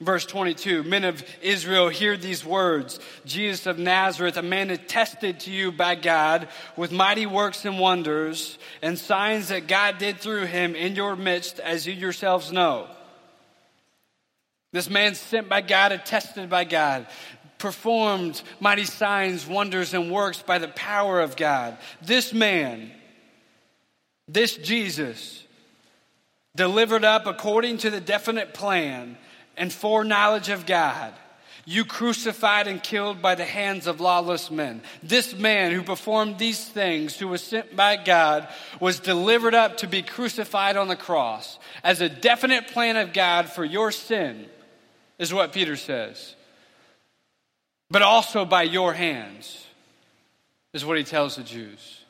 Verse 0.00 0.24
22 0.24 0.84
Men 0.84 1.04
of 1.04 1.22
Israel, 1.42 1.90
hear 1.90 2.16
these 2.16 2.46
words 2.46 2.98
Jesus 3.26 3.66
of 3.66 3.78
Nazareth, 3.78 4.38
a 4.38 4.42
man 4.42 4.70
attested 4.70 5.40
to 5.40 5.50
you 5.50 5.70
by 5.70 5.96
God 5.96 6.48
with 6.78 6.92
mighty 6.92 7.26
works 7.26 7.66
and 7.66 7.78
wonders 7.78 8.56
and 8.80 8.98
signs 8.98 9.48
that 9.48 9.66
God 9.66 9.98
did 9.98 10.16
through 10.16 10.46
him 10.46 10.74
in 10.74 10.96
your 10.96 11.14
midst, 11.14 11.60
as 11.60 11.86
you 11.86 11.92
yourselves 11.92 12.50
know. 12.50 12.88
This 14.72 14.88
man 14.88 15.14
sent 15.14 15.50
by 15.50 15.60
God, 15.60 15.92
attested 15.92 16.48
by 16.48 16.64
God 16.64 17.06
performed 17.58 18.40
mighty 18.60 18.84
signs, 18.84 19.46
wonders, 19.46 19.94
and 19.94 20.10
works 20.10 20.42
by 20.42 20.58
the 20.58 20.68
power 20.68 21.20
of 21.20 21.36
God. 21.36 21.78
This 22.02 22.32
man, 22.32 22.90
this 24.28 24.56
Jesus, 24.56 25.44
delivered 26.54 27.04
up 27.04 27.26
according 27.26 27.78
to 27.78 27.90
the 27.90 28.00
definite 28.00 28.54
plan 28.54 29.16
and 29.56 29.72
foreknowledge 29.72 30.48
of 30.48 30.66
God, 30.66 31.12
you 31.68 31.84
crucified 31.84 32.68
and 32.68 32.80
killed 32.80 33.20
by 33.20 33.34
the 33.34 33.44
hands 33.44 33.88
of 33.88 34.00
lawless 34.00 34.52
men. 34.52 34.82
This 35.02 35.34
man 35.34 35.72
who 35.72 35.82
performed 35.82 36.38
these 36.38 36.64
things, 36.64 37.18
who 37.18 37.26
was 37.26 37.42
sent 37.42 37.74
by 37.74 37.96
God, 37.96 38.46
was 38.78 39.00
delivered 39.00 39.54
up 39.54 39.78
to 39.78 39.88
be 39.88 40.02
crucified 40.02 40.76
on 40.76 40.86
the 40.86 40.94
cross 40.94 41.58
as 41.82 42.00
a 42.00 42.08
definite 42.08 42.68
plan 42.68 42.96
of 42.96 43.12
God 43.12 43.48
for 43.48 43.64
your 43.64 43.90
sin, 43.90 44.46
is 45.18 45.34
what 45.34 45.52
Peter 45.52 45.74
says 45.74 46.35
but 47.90 48.02
also 48.02 48.44
by 48.44 48.62
your 48.62 48.92
hands, 48.92 49.66
is 50.72 50.84
what 50.84 50.98
he 50.98 51.04
tells 51.04 51.36
the 51.36 51.42
Jews. 51.42 52.04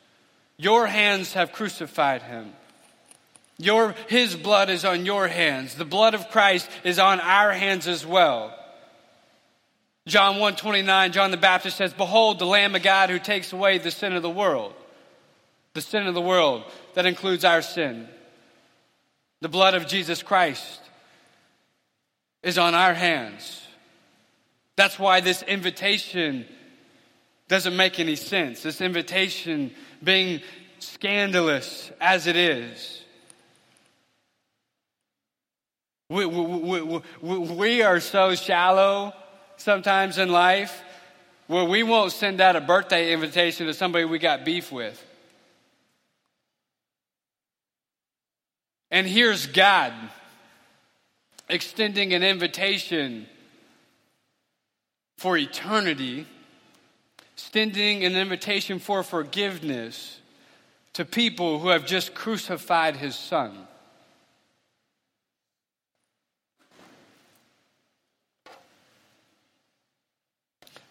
Your 0.57 0.87
hands 0.87 1.33
have 1.33 1.51
crucified 1.51 2.23
him. 2.23 2.53
Your, 3.59 3.95
his 4.07 4.35
blood 4.35 4.69
is 4.69 4.85
on 4.85 5.05
your 5.05 5.27
hands. 5.27 5.75
The 5.75 5.85
blood 5.85 6.13
of 6.13 6.29
Christ 6.29 6.69
is 6.83 6.99
on 6.99 7.19
our 7.19 7.51
hands 7.51 7.87
as 7.87 8.05
well. 8.05 8.53
John 10.07 10.33
129, 10.35 11.11
John 11.11 11.31
the 11.31 11.37
Baptist 11.37 11.77
says, 11.77 11.93
Behold 11.93 12.39
the 12.39 12.45
Lamb 12.45 12.75
of 12.75 12.81
God 12.81 13.09
who 13.09 13.19
takes 13.19 13.51
away 13.51 13.77
the 13.77 13.91
sin 13.91 14.13
of 14.13 14.21
the 14.21 14.29
world. 14.29 14.73
The 15.73 15.81
sin 15.81 16.07
of 16.07 16.13
the 16.13 16.21
world, 16.21 16.63
that 16.93 17.05
includes 17.05 17.43
our 17.43 17.61
sin. 17.61 18.07
The 19.41 19.49
blood 19.49 19.75
of 19.75 19.87
Jesus 19.87 20.23
Christ 20.23 20.79
is 22.41 22.57
on 22.57 22.73
our 22.73 22.93
hands. 22.93 23.66
That's 24.77 24.99
why 24.99 25.21
this 25.21 25.41
invitation 25.43 26.45
doesn't 27.47 27.75
make 27.75 27.99
any 27.99 28.15
sense. 28.15 28.61
This 28.61 28.79
invitation 28.79 29.71
being 30.03 30.41
scandalous 30.79 31.91
as 31.99 32.27
it 32.27 32.35
is. 32.35 33.03
We, 36.09 36.25
we, 36.25 37.01
we, 37.21 37.37
we, 37.37 37.81
are 37.81 37.99
so 37.99 38.33
shallow 38.35 39.13
sometimes 39.57 40.17
in 40.19 40.29
life 40.29 40.83
where 41.47 41.65
we 41.65 41.83
won't 41.83 42.13
send 42.13 42.39
out 42.39 42.55
a 42.55 42.61
birthday 42.61 43.11
invitation 43.11 43.65
to 43.67 43.73
somebody 43.73 44.05
we 44.05 44.19
got 44.19 44.45
beef 44.45 44.71
with. 44.71 45.03
And 48.89 49.05
here's 49.07 49.47
God 49.47 49.91
extending 51.49 52.13
an 52.13 52.23
invitation 52.23 53.27
for 55.17 55.35
eternity, 55.35 56.27
extending 57.33 58.05
an 58.05 58.15
invitation 58.15 58.79
for 58.79 59.01
forgiveness 59.01 60.19
to 60.93 61.03
people 61.03 61.59
who 61.59 61.69
have 61.69 61.85
just 61.85 62.13
crucified 62.13 62.95
his 62.95 63.15
son. 63.15 63.67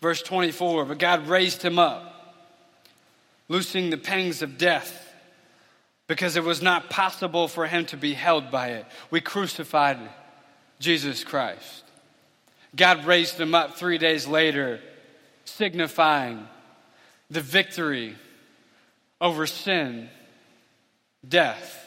Verse 0.03 0.23
24, 0.23 0.85
but 0.85 0.99
God 0.99 1.27
raised 1.27 1.63
him 1.63 1.79
up, 1.79 2.37
loosing 3.49 3.91
the 3.91 3.97
pangs 3.97 4.43
of 4.43 4.59
death, 4.59 5.15
because 6.07 6.37
it 6.37 6.45
was 6.45 6.63
not 6.63 6.91
possible 6.91 7.49
for 7.49 7.67
him 7.67 7.87
to 7.87 7.97
be 7.97 8.13
held 8.13 8.51
by 8.51 8.69
it. 8.69 8.87
We 9.11 9.21
crucified 9.21 9.99
Jesus 10.79 11.25
Christ. 11.25 11.86
God 12.77 13.07
raised 13.07 13.41
him 13.41 13.55
up 13.55 13.77
three 13.77 13.99
days 13.99 14.27
later, 14.27 14.81
signifying 15.45 16.47
the 17.31 17.41
victory 17.41 18.15
over 19.21 19.47
sin, 19.47 20.09
death. 21.27 21.83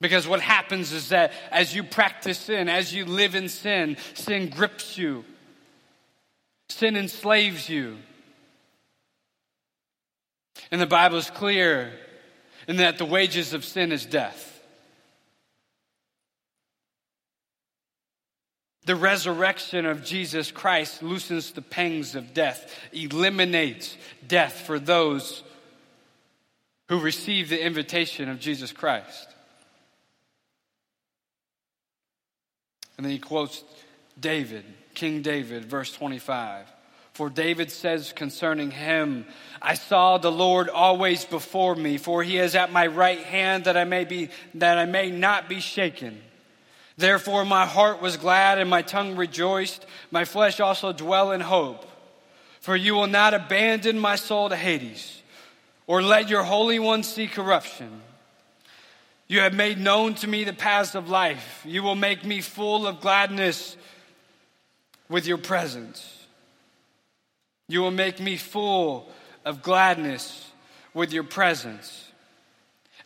Because 0.00 0.26
what 0.26 0.40
happens 0.40 0.92
is 0.92 1.10
that 1.10 1.32
as 1.50 1.74
you 1.74 1.82
practice 1.82 2.38
sin, 2.38 2.68
as 2.68 2.94
you 2.94 3.04
live 3.04 3.34
in 3.34 3.48
sin, 3.48 3.96
sin 4.14 4.48
grips 4.48 4.96
you, 4.96 5.24
sin 6.70 6.96
enslaves 6.96 7.68
you. 7.68 7.98
And 10.70 10.80
the 10.80 10.86
Bible 10.86 11.18
is 11.18 11.28
clear 11.28 11.92
in 12.66 12.76
that 12.76 12.98
the 12.98 13.04
wages 13.04 13.52
of 13.52 13.64
sin 13.64 13.92
is 13.92 14.06
death. 14.06 14.49
The 18.90 18.96
resurrection 18.96 19.86
of 19.86 20.04
Jesus 20.04 20.50
Christ 20.50 21.00
loosens 21.00 21.52
the 21.52 21.62
pangs 21.62 22.16
of 22.16 22.34
death, 22.34 22.76
eliminates 22.92 23.96
death 24.26 24.62
for 24.66 24.80
those 24.80 25.44
who 26.88 26.98
receive 26.98 27.48
the 27.48 27.64
invitation 27.64 28.28
of 28.28 28.40
Jesus 28.40 28.72
Christ. 28.72 29.28
And 32.96 33.06
then 33.06 33.12
he 33.12 33.20
quotes 33.20 33.62
David, 34.18 34.64
King 34.94 35.22
David, 35.22 35.66
verse 35.66 35.92
25. 35.92 36.66
For 37.12 37.30
David 37.30 37.70
says 37.70 38.12
concerning 38.12 38.72
him, 38.72 39.24
I 39.62 39.74
saw 39.74 40.18
the 40.18 40.32
Lord 40.32 40.68
always 40.68 41.24
before 41.24 41.76
me, 41.76 41.96
for 41.96 42.24
he 42.24 42.38
is 42.38 42.56
at 42.56 42.72
my 42.72 42.88
right 42.88 43.20
hand 43.20 43.66
that 43.66 43.76
I 43.76 43.84
may 43.84 44.04
be 44.04 44.30
that 44.54 44.78
I 44.78 44.86
may 44.86 45.12
not 45.12 45.48
be 45.48 45.60
shaken. 45.60 46.20
Therefore 47.00 47.46
my 47.46 47.64
heart 47.64 48.02
was 48.02 48.18
glad 48.18 48.58
and 48.58 48.68
my 48.68 48.82
tongue 48.82 49.16
rejoiced, 49.16 49.86
my 50.10 50.26
flesh 50.26 50.60
also 50.60 50.92
dwell 50.92 51.32
in 51.32 51.40
hope. 51.40 51.86
For 52.60 52.76
you 52.76 52.94
will 52.94 53.06
not 53.06 53.32
abandon 53.32 53.98
my 53.98 54.16
soul 54.16 54.50
to 54.50 54.56
Hades, 54.56 55.22
or 55.86 56.02
let 56.02 56.28
your 56.28 56.42
Holy 56.42 56.78
One 56.78 57.02
see 57.02 57.26
corruption. 57.26 58.02
You 59.28 59.40
have 59.40 59.54
made 59.54 59.78
known 59.78 60.14
to 60.16 60.26
me 60.26 60.44
the 60.44 60.52
paths 60.52 60.94
of 60.94 61.08
life. 61.08 61.62
You 61.64 61.82
will 61.82 61.94
make 61.94 62.22
me 62.22 62.42
full 62.42 62.86
of 62.86 63.00
gladness 63.00 63.78
with 65.08 65.26
your 65.26 65.38
presence. 65.38 66.26
You 67.66 67.80
will 67.80 67.92
make 67.92 68.20
me 68.20 68.36
full 68.36 69.08
of 69.46 69.62
gladness 69.62 70.50
with 70.92 71.14
your 71.14 71.24
presence. 71.24 72.10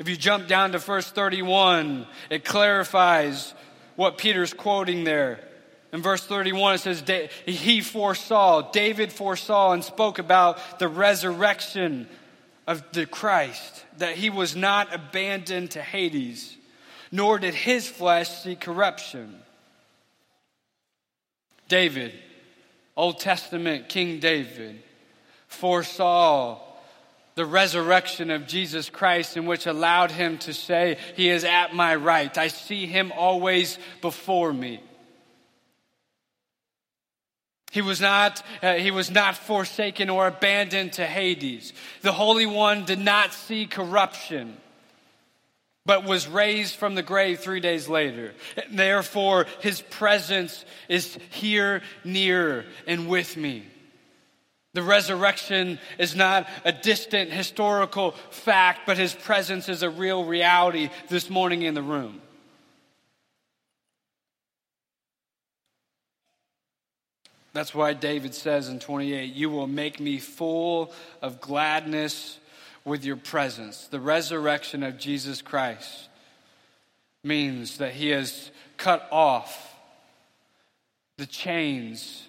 If 0.01 0.09
you 0.09 0.17
jump 0.17 0.49
down 0.49 0.73
to 0.73 0.79
verse 0.79 1.09
31, 1.09 2.09
it 2.29 2.45
clarifies 2.45 3.55
what 3.97 4.19
Peter's 4.19 4.53
quoting 4.53 5.05
there. 5.05 5.41
In 5.93 6.03
verse 6.03 6.25
31, 6.27 6.75
it 6.75 6.79
says, 6.79 7.05
He 7.47 7.81
foresaw, 7.81 8.73
David 8.73 9.13
foresaw 9.13 9.73
and 9.73 9.85
spoke 9.85 10.19
about 10.19 10.79
the 10.79 10.89
resurrection 10.89 12.09
of 12.67 12.83
the 12.93 13.07
Christ, 13.07 13.85
that 13.99 14.17
he 14.17 14.31
was 14.31 14.57
not 14.57 14.93
abandoned 14.93 15.73
to 15.73 15.83
Hades, 15.83 16.57
nor 17.13 17.39
did 17.39 17.55
his 17.55 17.89
flesh 17.89 18.29
see 18.29 18.57
corruption. 18.57 19.41
David, 21.69 22.13
Old 22.97 23.21
Testament 23.21 23.89
King 23.89 24.19
David 24.19 24.83
foresaw 25.47 26.61
the 27.35 27.45
resurrection 27.45 28.31
of 28.31 28.47
Jesus 28.47 28.91
Christ, 28.91 29.37
in 29.37 29.47
which 29.47 29.67
allowed 29.67 30.11
him 30.11 30.38
to 30.38 30.53
say, 30.53 30.99
He 31.17 31.29
is 31.29 31.45
at 31.45 31.75
my 31.75 31.95
right. 31.95 32.37
I 32.38 32.49
see 32.49 32.87
him 32.87 33.12
always 33.17 33.79
before 34.00 34.53
me. 34.53 34.81
He 37.73 37.83
was 37.83 38.00
not, 38.00 38.41
uh, 38.62 38.75
he 38.75 38.93
was 38.93 39.11
not 39.11 39.37
forsaken 39.37 40.09
or 40.09 40.29
abandoned 40.29 40.93
to 40.95 41.07
Hades. 41.07 41.73
The 42.03 42.12
Holy 42.12 42.47
One 42.47 42.85
did 42.85 43.00
not 43.00 43.33
see 43.33 43.67
corruption 43.67 44.57
but 45.87 46.05
was 46.05 46.26
raised 46.26 46.76
from 46.76 46.95
the 46.95 47.03
grave 47.03 47.41
three 47.41 47.61
days 47.61 47.88
later. 47.88 48.33
Therefore, 48.71 49.47
his 49.61 49.83
presence 49.83 50.64
is 50.88 51.19
here, 51.31 51.83
near, 52.05 52.64
and 52.87 53.09
with 53.09 53.37
me. 53.37 53.64
The 54.75 54.83
resurrection 54.83 55.78
is 55.99 56.16
not 56.16 56.49
a 56.64 56.73
distant 56.73 57.31
historical 57.31 58.11
fact, 58.31 58.81
but 58.87 58.99
his 58.99 59.14
presence 59.14 59.69
is 59.69 59.83
a 59.85 59.88
real 59.88 60.25
reality 60.25 60.90
this 61.09 61.31
morning 61.31 61.62
in 61.62 61.75
the 61.75 61.83
room. 61.83 62.21
That's 67.52 67.73
why 67.73 67.93
David 67.93 68.35
says 68.35 68.69
in 68.69 68.81
28, 68.81 69.33
You 69.33 69.49
will 69.49 69.69
make 69.69 70.00
me 70.00 70.19
full 70.19 70.93
of 71.23 71.41
gladness 71.41 72.41
with 72.84 73.04
your 73.04 73.17
presence. 73.17 73.87
The 73.87 74.00
resurrection 74.00 74.82
of 74.82 74.99
Jesus 74.99 75.41
Christ 75.41 76.08
means 77.23 77.78
that 77.78 77.93
he 77.93 78.10
has 78.10 78.50
cut 78.76 79.06
off 79.13 79.76
the 81.17 81.26
chains 81.26 82.26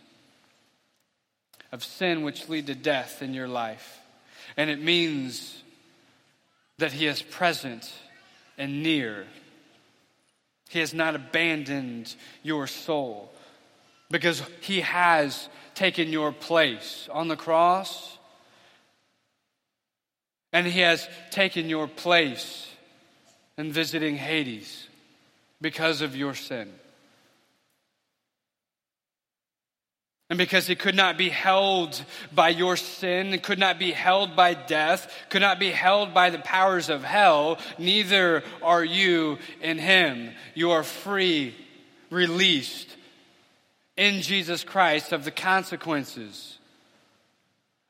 of 1.75 1.83
sin 1.83 2.23
which 2.23 2.47
lead 2.47 2.67
to 2.67 2.73
death 2.73 3.21
in 3.21 3.33
your 3.33 3.49
life. 3.49 3.99
And 4.55 4.69
it 4.69 4.81
means 4.81 5.61
that 6.77 6.93
he 6.93 7.05
is 7.05 7.21
present 7.21 7.93
and 8.57 8.81
near. 8.81 9.25
He 10.69 10.79
has 10.79 10.93
not 10.93 11.15
abandoned 11.15 12.15
your 12.43 12.65
soul 12.65 13.29
because 14.09 14.41
he 14.61 14.79
has 14.81 15.49
taken 15.73 16.13
your 16.13 16.31
place 16.31 17.09
on 17.11 17.27
the 17.27 17.35
cross 17.35 18.17
and 20.53 20.65
he 20.65 20.79
has 20.79 21.09
taken 21.29 21.67
your 21.67 21.89
place 21.89 22.69
in 23.57 23.73
visiting 23.73 24.15
Hades 24.15 24.88
because 25.59 25.99
of 25.99 26.15
your 26.15 26.35
sin. 26.35 26.71
And 30.29 30.38
because 30.38 30.65
he 30.65 30.75
could 30.75 30.95
not 30.95 31.17
be 31.17 31.29
held 31.29 32.03
by 32.33 32.49
your 32.49 32.77
sin, 32.77 33.38
could 33.39 33.59
not 33.59 33.77
be 33.77 33.91
held 33.91 34.35
by 34.35 34.55
death, 34.55 35.11
could 35.29 35.41
not 35.41 35.59
be 35.59 35.69
held 35.69 36.15
by 36.15 36.31
the 36.31 36.39
powers 36.39 36.89
of 36.89 37.03
hell, 37.03 37.59
neither 37.77 38.43
are 38.63 38.83
you 38.83 39.38
in 39.61 39.77
him. 39.77 40.31
You 40.55 40.71
are 40.71 40.83
free, 40.83 41.53
released 42.09 42.95
in 43.97 44.21
Jesus 44.21 44.63
Christ 44.63 45.11
of 45.11 45.25
the 45.25 45.31
consequences 45.31 46.57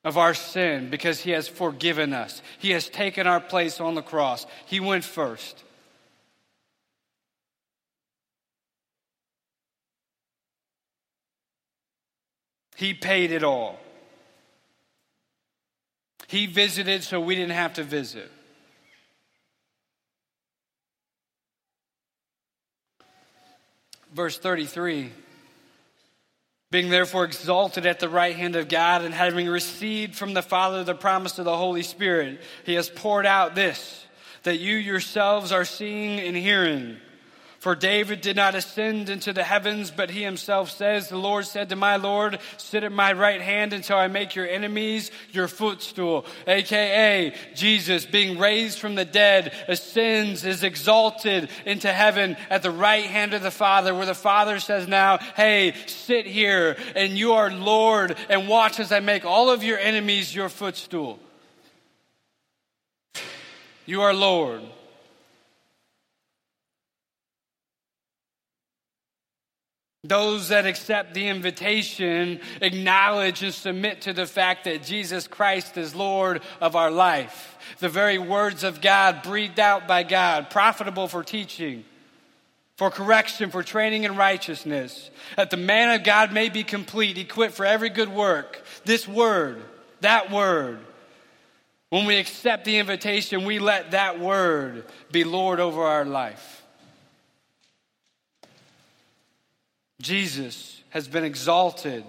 of 0.05 0.17
our 0.17 0.35
sin 0.35 0.89
because 0.89 1.19
He 1.19 1.31
has 1.31 1.47
forgiven 1.47 2.13
us. 2.13 2.41
He 2.59 2.71
has 2.71 2.87
taken 2.87 3.27
our 3.27 3.41
place 3.41 3.81
on 3.81 3.95
the 3.95 4.03
cross. 4.03 4.45
He 4.67 4.79
went 4.79 5.03
first. 5.03 5.63
He 12.75 12.93
paid 12.93 13.31
it 13.31 13.43
all. 13.43 13.79
He 16.27 16.45
visited 16.45 17.03
so 17.03 17.19
we 17.19 17.35
didn't 17.35 17.51
have 17.51 17.73
to 17.75 17.83
visit. 17.83 18.31
Verse 24.13 24.37
33 24.37 25.11
being 26.75 26.89
therefore 26.89 27.23
exalted 27.23 27.85
at 27.85 28.01
the 28.01 28.09
right 28.09 28.35
hand 28.35 28.57
of 28.57 28.67
God, 28.67 29.01
and 29.03 29.13
having 29.13 29.47
received 29.47 30.13
from 30.13 30.33
the 30.33 30.41
Father 30.41 30.83
the 30.83 30.93
promise 30.93 31.39
of 31.39 31.45
the 31.45 31.55
Holy 31.55 31.83
Spirit, 31.83 32.41
he 32.65 32.73
has 32.73 32.89
poured 32.89 33.25
out 33.25 33.55
this, 33.55 34.05
that 34.43 34.57
you 34.57 34.75
yourselves 34.75 35.53
are 35.53 35.63
seeing 35.63 36.19
and 36.19 36.35
hearing. 36.35 36.97
For 37.65 37.73
David 37.73 38.21
did 38.21 38.35
not 38.35 38.53
ascend 38.53 39.09
into 39.09 39.33
the 39.33 39.43
heavens, 39.43 39.89
but 39.89 40.11
he 40.11 40.21
himself 40.21 40.69
says, 40.69 41.09
The 41.09 41.17
Lord 41.17 41.47
said 41.47 41.69
to 41.69 41.75
my 41.75 41.95
Lord, 41.95 42.37
Sit 42.57 42.83
at 42.83 42.91
my 42.91 43.11
right 43.13 43.41
hand 43.41 43.73
until 43.73 43.97
I 43.97 44.07
make 44.07 44.35
your 44.35 44.47
enemies 44.47 45.09
your 45.31 45.47
footstool. 45.47 46.27
AKA, 46.45 47.33
Jesus, 47.55 48.05
being 48.05 48.37
raised 48.37 48.77
from 48.77 48.93
the 48.93 49.03
dead, 49.03 49.51
ascends, 49.67 50.45
is 50.45 50.61
exalted 50.61 51.49
into 51.65 51.91
heaven 51.91 52.37
at 52.51 52.61
the 52.61 52.69
right 52.69 53.05
hand 53.05 53.33
of 53.33 53.41
the 53.41 53.49
Father, 53.49 53.95
where 53.95 54.05
the 54.05 54.13
Father 54.13 54.59
says 54.59 54.87
now, 54.87 55.17
Hey, 55.17 55.73
sit 55.87 56.27
here, 56.27 56.77
and 56.95 57.17
you 57.17 57.33
are 57.33 57.49
Lord, 57.49 58.15
and 58.29 58.47
watch 58.47 58.79
as 58.79 58.91
I 58.91 58.99
make 58.99 59.25
all 59.25 59.49
of 59.49 59.63
your 59.63 59.79
enemies 59.79 60.35
your 60.35 60.49
footstool. 60.49 61.17
You 63.87 64.03
are 64.03 64.13
Lord. 64.13 64.61
Those 70.07 70.49
that 70.49 70.65
accept 70.65 71.13
the 71.13 71.27
invitation 71.27 72.39
acknowledge 72.61 73.41
and 73.41 73.53
submit 73.53 74.01
to 74.01 74.13
the 74.13 74.27
fact 74.27 74.65
that 74.65 74.83
Jesus 74.83 75.27
Christ 75.27 75.77
is 75.77 75.95
Lord 75.95 76.41
of 76.61 76.75
our 76.75 76.91
life. 76.91 77.57
The 77.79 77.89
very 77.89 78.19
words 78.19 78.63
of 78.63 78.81
God, 78.81 79.23
breathed 79.23 79.59
out 79.59 79.87
by 79.87 80.03
God, 80.03 80.49
profitable 80.49 81.07
for 81.07 81.23
teaching, 81.23 81.85
for 82.77 82.91
correction, 82.91 83.49
for 83.49 83.63
training 83.63 84.03
in 84.03 84.15
righteousness, 84.15 85.09
that 85.37 85.49
the 85.49 85.57
man 85.57 85.97
of 85.97 86.03
God 86.03 86.31
may 86.31 86.49
be 86.49 86.63
complete, 86.63 87.17
equipped 87.17 87.55
for 87.55 87.65
every 87.65 87.89
good 87.89 88.09
work. 88.09 88.63
This 88.83 89.07
word, 89.07 89.63
that 90.01 90.29
word, 90.29 90.79
when 91.89 92.05
we 92.05 92.17
accept 92.17 92.65
the 92.65 92.77
invitation, 92.77 93.45
we 93.45 93.57
let 93.57 93.91
that 93.91 94.19
word 94.19 94.85
be 95.11 95.23
Lord 95.23 95.59
over 95.59 95.81
our 95.81 96.05
life. 96.05 96.64
Jesus 100.05 100.83
has 100.89 101.07
been 101.07 101.23
exalted 101.23 102.03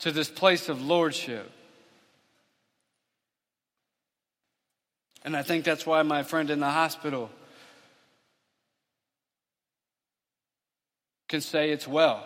to 0.00 0.12
this 0.12 0.28
place 0.28 0.68
of 0.68 0.82
lordship. 0.82 1.50
And 5.24 5.34
I 5.34 5.42
think 5.42 5.64
that's 5.64 5.86
why 5.86 6.02
my 6.02 6.24
friend 6.24 6.50
in 6.50 6.60
the 6.60 6.68
hospital 6.68 7.30
can 11.28 11.40
say 11.40 11.70
it's 11.70 11.88
well. 11.88 12.22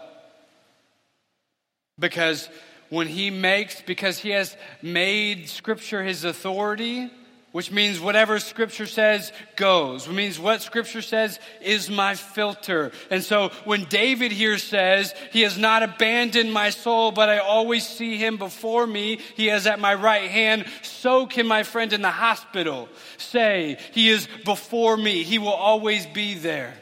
Because 2.00 2.48
when 2.90 3.06
he 3.06 3.30
makes, 3.30 3.80
because 3.82 4.18
he 4.18 4.30
has 4.30 4.56
made 4.82 5.48
Scripture 5.48 6.02
his 6.02 6.24
authority, 6.24 7.12
which 7.56 7.72
means 7.72 7.98
whatever 7.98 8.38
Scripture 8.38 8.84
says 8.84 9.32
goes, 9.56 10.06
which 10.06 10.14
means 10.14 10.38
what 10.38 10.60
Scripture 10.60 11.00
says 11.00 11.40
is 11.62 11.88
my 11.88 12.14
filter. 12.14 12.92
And 13.10 13.24
so 13.24 13.48
when 13.64 13.84
David 13.84 14.30
here 14.30 14.58
says, 14.58 15.14
He 15.32 15.40
has 15.40 15.56
not 15.56 15.82
abandoned 15.82 16.52
my 16.52 16.68
soul, 16.68 17.12
but 17.12 17.30
I 17.30 17.38
always 17.38 17.88
see 17.88 18.18
Him 18.18 18.36
before 18.36 18.86
me, 18.86 19.20
He 19.36 19.48
is 19.48 19.66
at 19.66 19.80
my 19.80 19.94
right 19.94 20.30
hand, 20.30 20.66
so 20.82 21.24
can 21.24 21.46
my 21.46 21.62
friend 21.62 21.94
in 21.94 22.02
the 22.02 22.10
hospital 22.10 22.90
say, 23.16 23.78
He 23.92 24.10
is 24.10 24.28
before 24.44 24.98
me, 24.98 25.22
He 25.22 25.38
will 25.38 25.48
always 25.48 26.04
be 26.04 26.34
there. 26.34 26.74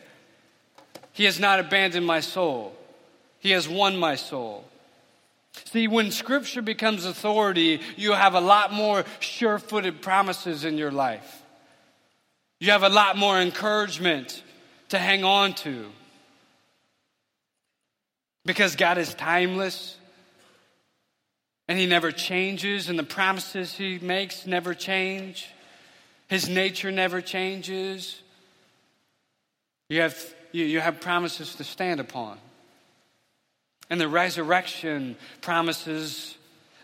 He 1.12 1.22
has 1.26 1.38
not 1.38 1.60
abandoned 1.60 2.04
my 2.04 2.18
soul, 2.18 2.76
He 3.38 3.52
has 3.52 3.68
won 3.68 3.96
my 3.96 4.16
soul. 4.16 4.64
See, 5.66 5.88
when 5.88 6.10
scripture 6.10 6.62
becomes 6.62 7.04
authority, 7.04 7.80
you 7.96 8.12
have 8.12 8.34
a 8.34 8.40
lot 8.40 8.72
more 8.72 9.04
sure 9.20 9.58
footed 9.58 10.02
promises 10.02 10.64
in 10.64 10.78
your 10.78 10.90
life. 10.90 11.42
You 12.60 12.72
have 12.72 12.82
a 12.82 12.88
lot 12.88 13.16
more 13.16 13.40
encouragement 13.40 14.42
to 14.88 14.98
hang 14.98 15.24
on 15.24 15.54
to. 15.54 15.90
Because 18.44 18.76
God 18.76 18.98
is 18.98 19.14
timeless 19.14 19.96
and 21.66 21.78
He 21.78 21.86
never 21.86 22.12
changes, 22.12 22.88
and 22.90 22.98
the 22.98 23.04
promises 23.04 23.74
He 23.74 23.98
makes 23.98 24.46
never 24.46 24.74
change. 24.74 25.48
His 26.28 26.48
nature 26.48 26.90
never 26.90 27.20
changes. 27.20 28.20
You 29.88 30.02
have, 30.02 30.34
you, 30.52 30.64
you 30.64 30.80
have 30.80 31.00
promises 31.00 31.54
to 31.56 31.64
stand 31.64 32.00
upon. 32.00 32.38
And 33.90 34.00
the 34.00 34.08
resurrection 34.08 35.16
promises 35.40 36.36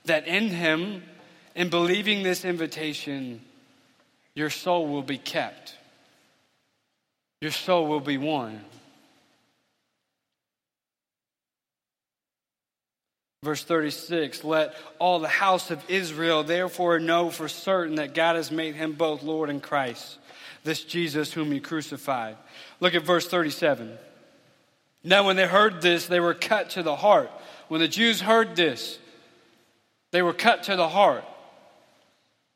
that 0.05 0.27
in 0.27 0.49
Him, 0.49 1.03
in 1.55 1.71
believing 1.71 2.23
this 2.23 2.45
invitation, 2.45 3.41
your 4.35 4.51
soul 4.51 4.89
will 4.89 5.03
be 5.03 5.19
kept, 5.19 5.77
your 7.41 7.51
soul 7.51 7.87
will 7.87 8.01
be 8.01 8.19
won. 8.19 8.61
Verse 13.43 13.65
36 13.65 14.45
Let 14.45 14.75
all 14.99 15.19
the 15.19 15.29
house 15.29 15.71
of 15.71 15.83
Israel 15.89 16.45
therefore 16.45 16.99
know 16.99 17.31
for 17.31 17.49
certain 17.49 17.97
that 17.97 18.15
God 18.15 18.37
has 18.37 18.51
made 18.51 18.75
him 18.75 18.93
both 18.93 19.23
Lord 19.23 19.49
and 19.49 19.63
Christ, 19.63 20.19
this 20.63 20.85
Jesus 20.85 21.33
whom 21.33 21.53
you 21.53 21.61
crucified. 21.61 22.37
Look 22.81 22.95
at 22.95 23.05
verse 23.05 23.27
37. 23.27 23.97
Now, 25.03 25.27
when 25.27 25.37
they 25.37 25.47
heard 25.47 25.81
this, 25.81 26.07
they 26.07 26.21
were 26.21 26.35
cut 26.35 26.71
to 26.71 26.83
the 26.83 26.97
heart. 26.97 27.31
When 27.69 27.81
the 27.81 27.89
Jews 27.89 28.21
heard 28.21 28.57
this, 28.57 28.99
they 30.11 30.23
were 30.23 30.35
cut 30.35 30.65
to 30.65 30.77
the 30.77 30.89
heart. 30.89 31.25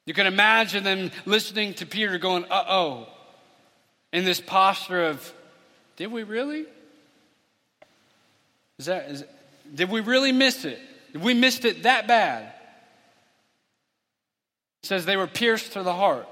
You 0.07 0.13
can 0.13 0.27
imagine 0.27 0.85
them 0.85 1.11
listening 1.25 1.75
to 1.75 1.87
Peter 1.87 2.19
going, 2.19 2.45
uh 2.51 2.65
oh, 2.69 3.09
in 4.13 4.25
this 4.25 4.41
posture 4.41 5.07
of, 5.07 5.33
did 5.97 6.13
we 6.13 6.23
really? 6.23 6.67
Is 8.79 8.87
that, 8.87 9.11
is, 9.11 9.25
did 9.75 9.91
we 9.91 10.01
really 10.01 10.33
miss 10.33 10.65
it? 10.65 10.79
Did 11.13 11.23
we 11.23 11.33
missed 11.33 11.65
it 11.65 11.85
that 11.85 12.07
bad? 12.07 12.53
It 14.83 14.87
says 14.87 15.07
they 15.07 15.17
were 15.17 15.27
pierced 15.27 15.73
to 15.73 15.83
the 15.83 15.95
heart. 15.95 16.29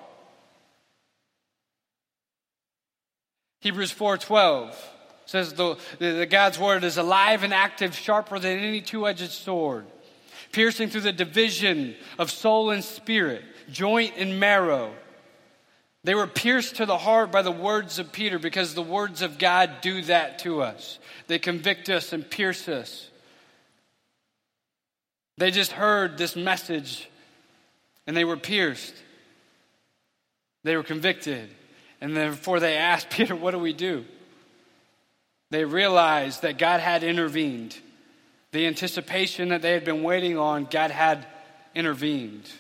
Hebrews 3.61 3.93
4:12 5.27 5.29
says 5.29 5.53
the, 5.55 5.77
the, 5.99 6.27
God's 6.27 6.59
word 6.59 6.85
is 6.85 6.97
alive 6.97 7.43
and 7.43 7.55
active, 7.55 7.95
sharper 7.95 8.39
than 8.39 8.59
any 8.59 8.81
two-edged 8.81 9.31
sword, 9.31 9.87
piercing 10.53 10.89
through 10.89 11.03
the 11.03 11.13
division 11.13 11.95
of 12.19 12.31
soul 12.31 12.71
and 12.71 12.85
spirit, 12.85 13.43
joint 13.71 14.15
and 14.17 14.39
marrow. 14.39 14.93
They 16.05 16.15
were 16.15 16.27
pierced 16.27 16.77
to 16.77 16.87
the 16.87 16.99
heart 16.99 17.31
by 17.31 17.43
the 17.43 17.53
words 17.53 17.99
of 17.99 18.13
Peter 18.13 18.39
because 18.39 18.75
the 18.75 18.83
words 18.83 19.23
of 19.23 19.39
God 19.39 19.81
do 19.81 20.03
that 20.03 20.41
to 20.41 20.63
us. 20.63 20.99
They 21.29 21.39
convict 21.39 21.89
us 21.89 22.13
and 22.13 22.29
pierce 22.29 22.69
us. 22.69 23.09
They 25.39 25.51
just 25.51 25.73
heard 25.73 26.19
this 26.19 26.35
message 26.35 27.09
and 28.07 28.17
they 28.17 28.25
were 28.25 28.37
pierced. 28.37 28.95
They 30.65 30.77
were 30.77 30.83
convicted. 30.83 31.51
And 32.01 32.17
therefore 32.17 32.61
they 32.61 32.77
asked 32.77 33.11
Peter, 33.11 33.37
What 33.37 33.53
do 33.53 33.59
we 33.59 33.73
do? 33.73 34.05
They 35.53 35.67
realized 35.67 36.43
that 36.43 36.57
God 36.57 36.81
had 36.81 37.05
intervened. 37.05 37.77
The 38.53 38.67
anticipation 38.67 39.51
that 39.51 39.61
they 39.61 39.73
had 39.73 39.85
been 39.85 40.03
waiting 40.03 40.39
on, 40.39 40.65
God 40.65 40.91
had 40.91 41.27
intervened. 41.75 42.51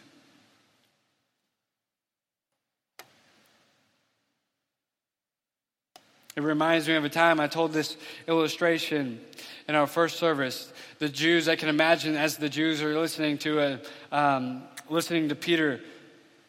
It 6.37 6.42
reminds 6.42 6.87
me 6.87 6.94
of 6.96 7.07
a 7.07 7.09
time 7.09 7.40
I 7.40 7.46
told 7.46 7.72
this 7.72 7.96
illustration 8.28 9.22
in 9.66 9.74
our 9.74 9.87
first 9.87 10.18
service. 10.18 10.70
The 10.98 11.09
Jews, 11.09 11.48
I 11.48 11.57
can 11.57 11.70
imagine 11.70 12.14
as 12.14 12.37
the 12.37 12.50
Jews 12.50 12.83
are 12.83 12.94
listening 13.00 13.38
to 13.38 13.59
a, 13.59 13.81
um, 14.14 14.64
listening 14.90 15.31
to 15.31 15.35
Peter 15.35 15.81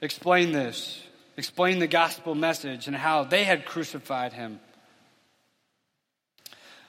explain 0.01 0.51
this, 0.51 1.01
explain 1.37 1.79
the 1.79 1.87
gospel 1.87 2.35
message 2.35 2.87
and 2.87 2.95
how 2.97 3.23
they 3.23 3.45
had 3.45 3.63
crucified 3.63 4.33
him. 4.33 4.59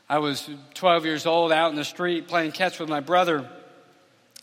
I 0.09 0.19
was 0.19 0.49
12 0.75 1.07
years 1.07 1.27
old 1.27 1.51
out 1.51 1.71
in 1.71 1.77
the 1.77 1.85
street 1.85 2.29
playing 2.29 2.53
catch 2.53 2.79
with 2.79 2.88
my 2.88 3.01
brother 3.01 3.49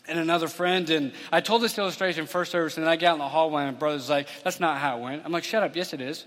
and 0.08 0.18
another 0.18 0.48
friend. 0.48 0.88
And 0.90 1.12
I 1.30 1.40
told 1.40 1.62
this 1.62 1.78
illustration 1.78 2.26
first 2.26 2.50
service, 2.50 2.76
and 2.76 2.84
then 2.84 2.92
I 2.92 2.96
got 2.96 3.12
in 3.14 3.18
the 3.18 3.28
hallway, 3.28 3.64
and 3.64 3.72
my 3.72 3.78
brother's 3.78 4.10
like, 4.10 4.28
That's 4.42 4.60
not 4.60 4.78
how 4.78 4.98
it 4.98 5.02
went. 5.02 5.22
I'm 5.24 5.32
like, 5.32 5.44
Shut 5.44 5.62
up. 5.62 5.76
Yes, 5.76 5.92
it 5.92 6.00
is. 6.00 6.24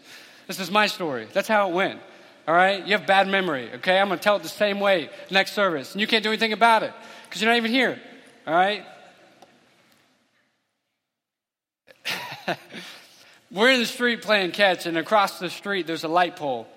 This 0.48 0.60
is 0.60 0.72
my 0.72 0.88
story. 0.88 1.28
That's 1.34 1.48
how 1.48 1.70
it 1.70 1.74
went. 1.74 2.00
All 2.48 2.56
right? 2.56 2.86
You 2.86 2.98
have 2.98 3.08
bad 3.08 3.28
memory, 3.28 3.72
okay? 3.76 4.00
I'm 4.00 4.08
going 4.08 4.20
to 4.20 4.24
tell 4.24 4.36
it 4.36 4.44
the 4.44 4.50
same 4.50 4.80
way 4.80 5.10
next 5.32 5.54
service. 5.54 5.94
And 5.94 6.02
you 6.02 6.08
can't 6.08 6.24
do 6.24 6.30
anything 6.30 6.54
about 6.54 6.84
it 6.84 6.94
because 7.26 7.42
you're 7.42 7.50
not 7.52 7.58
even 7.58 7.72
here. 7.72 8.00
All 8.46 8.54
right? 8.54 8.86
We're 13.52 13.72
in 13.72 13.80
the 13.80 13.86
street 13.86 14.22
playing 14.22 14.52
catch, 14.52 14.86
and 14.86 14.98
across 14.98 15.40
the 15.40 15.50
street 15.50 15.88
there's 15.88 16.04
a 16.04 16.08
light 16.08 16.36
pole. 16.36 16.68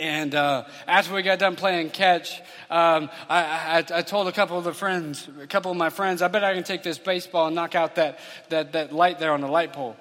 And 0.00 0.34
uh, 0.34 0.64
after 0.86 1.14
we 1.14 1.20
got 1.20 1.38
done 1.38 1.56
playing 1.56 1.90
catch, 1.90 2.40
um, 2.70 3.10
I, 3.28 3.84
I, 3.92 3.98
I, 3.98 4.02
told 4.02 4.28
a 4.28 4.32
couple 4.32 4.56
of 4.56 4.64
the 4.64 4.72
friends, 4.72 5.28
a 5.42 5.46
couple 5.46 5.70
of 5.70 5.76
my 5.76 5.90
friends, 5.90 6.22
I 6.22 6.28
bet 6.28 6.42
I 6.42 6.54
can 6.54 6.64
take 6.64 6.82
this 6.82 6.96
baseball 6.96 7.48
and 7.48 7.54
knock 7.54 7.74
out 7.74 7.96
that, 7.96 8.18
that, 8.48 8.72
that 8.72 8.94
light 8.94 9.18
there 9.18 9.32
on 9.32 9.42
the 9.42 9.48
light 9.48 9.74
pole. 9.74 9.96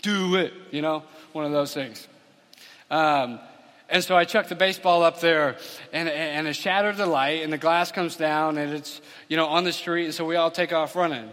Do 0.00 0.36
it, 0.36 0.54
you 0.70 0.80
know, 0.80 1.02
one 1.32 1.44
of 1.44 1.52
those 1.52 1.74
things. 1.74 2.08
Um, 2.90 3.40
and 3.90 4.02
so 4.02 4.16
I 4.16 4.24
chucked 4.24 4.48
the 4.48 4.54
baseball 4.54 5.02
up 5.02 5.20
there, 5.20 5.58
and, 5.92 6.08
and 6.08 6.48
it 6.48 6.56
shattered 6.56 6.96
the 6.96 7.06
light, 7.06 7.42
and 7.42 7.52
the 7.52 7.58
glass 7.58 7.92
comes 7.92 8.16
down, 8.16 8.56
and 8.56 8.72
it's, 8.72 9.02
you 9.28 9.36
know, 9.36 9.46
on 9.46 9.64
the 9.64 9.72
street, 9.72 10.06
and 10.06 10.14
so 10.14 10.24
we 10.24 10.36
all 10.36 10.50
take 10.50 10.72
off 10.72 10.96
running. 10.96 11.28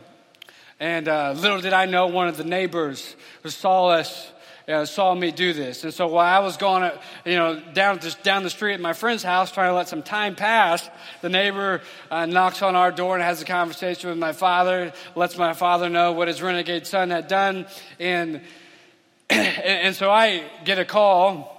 And 0.77 1.07
uh, 1.07 1.33
little 1.37 1.61
did 1.61 1.71
I 1.71 1.85
know 1.85 2.07
one 2.07 2.27
of 2.27 2.35
the 2.35 2.43
neighbors 2.43 3.15
who 3.43 3.49
saw 3.49 3.87
us 3.87 4.29
uh, 4.67 4.85
saw 4.85 5.13
me 5.13 5.31
do 5.31 5.53
this. 5.53 5.83
And 5.83 5.93
so 5.93 6.07
while 6.07 6.25
I 6.25 6.43
was 6.43 6.57
going, 6.57 6.83
uh, 6.83 6.97
you 7.23 7.35
know, 7.35 7.61
down, 7.73 7.99
down 8.23 8.43
the 8.43 8.49
street 8.49 8.73
at 8.73 8.79
my 8.79 8.93
friend's 8.93 9.23
house 9.23 9.51
trying 9.51 9.69
to 9.69 9.75
let 9.75 9.87
some 9.87 10.01
time 10.01 10.35
pass, 10.35 10.89
the 11.21 11.29
neighbor 11.29 11.81
uh, 12.09 12.25
knocks 12.25 12.61
on 12.61 12.75
our 12.75 12.91
door 12.91 13.15
and 13.15 13.23
has 13.23 13.41
a 13.41 13.45
conversation 13.45 14.09
with 14.09 14.17
my 14.17 14.31
father, 14.31 14.91
lets 15.15 15.37
my 15.37 15.53
father 15.53 15.89
know 15.89 16.13
what 16.13 16.27
his 16.27 16.41
renegade 16.41 16.87
son 16.87 17.11
had 17.11 17.27
done. 17.27 17.67
And, 17.99 18.41
and 19.29 19.95
so 19.95 20.09
I 20.09 20.43
get 20.63 20.79
a 20.79 20.85
call 20.85 21.51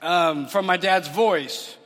um, 0.00 0.46
from 0.46 0.66
my 0.66 0.76
dad's 0.76 1.08
voice. 1.08 1.76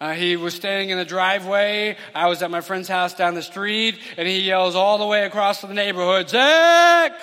Uh, 0.00 0.12
he 0.12 0.36
was 0.36 0.54
standing 0.54 0.90
in 0.90 0.98
the 0.98 1.04
driveway. 1.04 1.96
I 2.14 2.28
was 2.28 2.42
at 2.42 2.50
my 2.52 2.60
friend's 2.60 2.88
house 2.88 3.14
down 3.14 3.34
the 3.34 3.42
street, 3.42 3.98
and 4.16 4.28
he 4.28 4.40
yells 4.40 4.76
all 4.76 4.98
the 4.98 5.06
way 5.06 5.24
across 5.24 5.60
the 5.60 5.74
neighborhood, 5.74 6.28
Zach! 6.28 7.20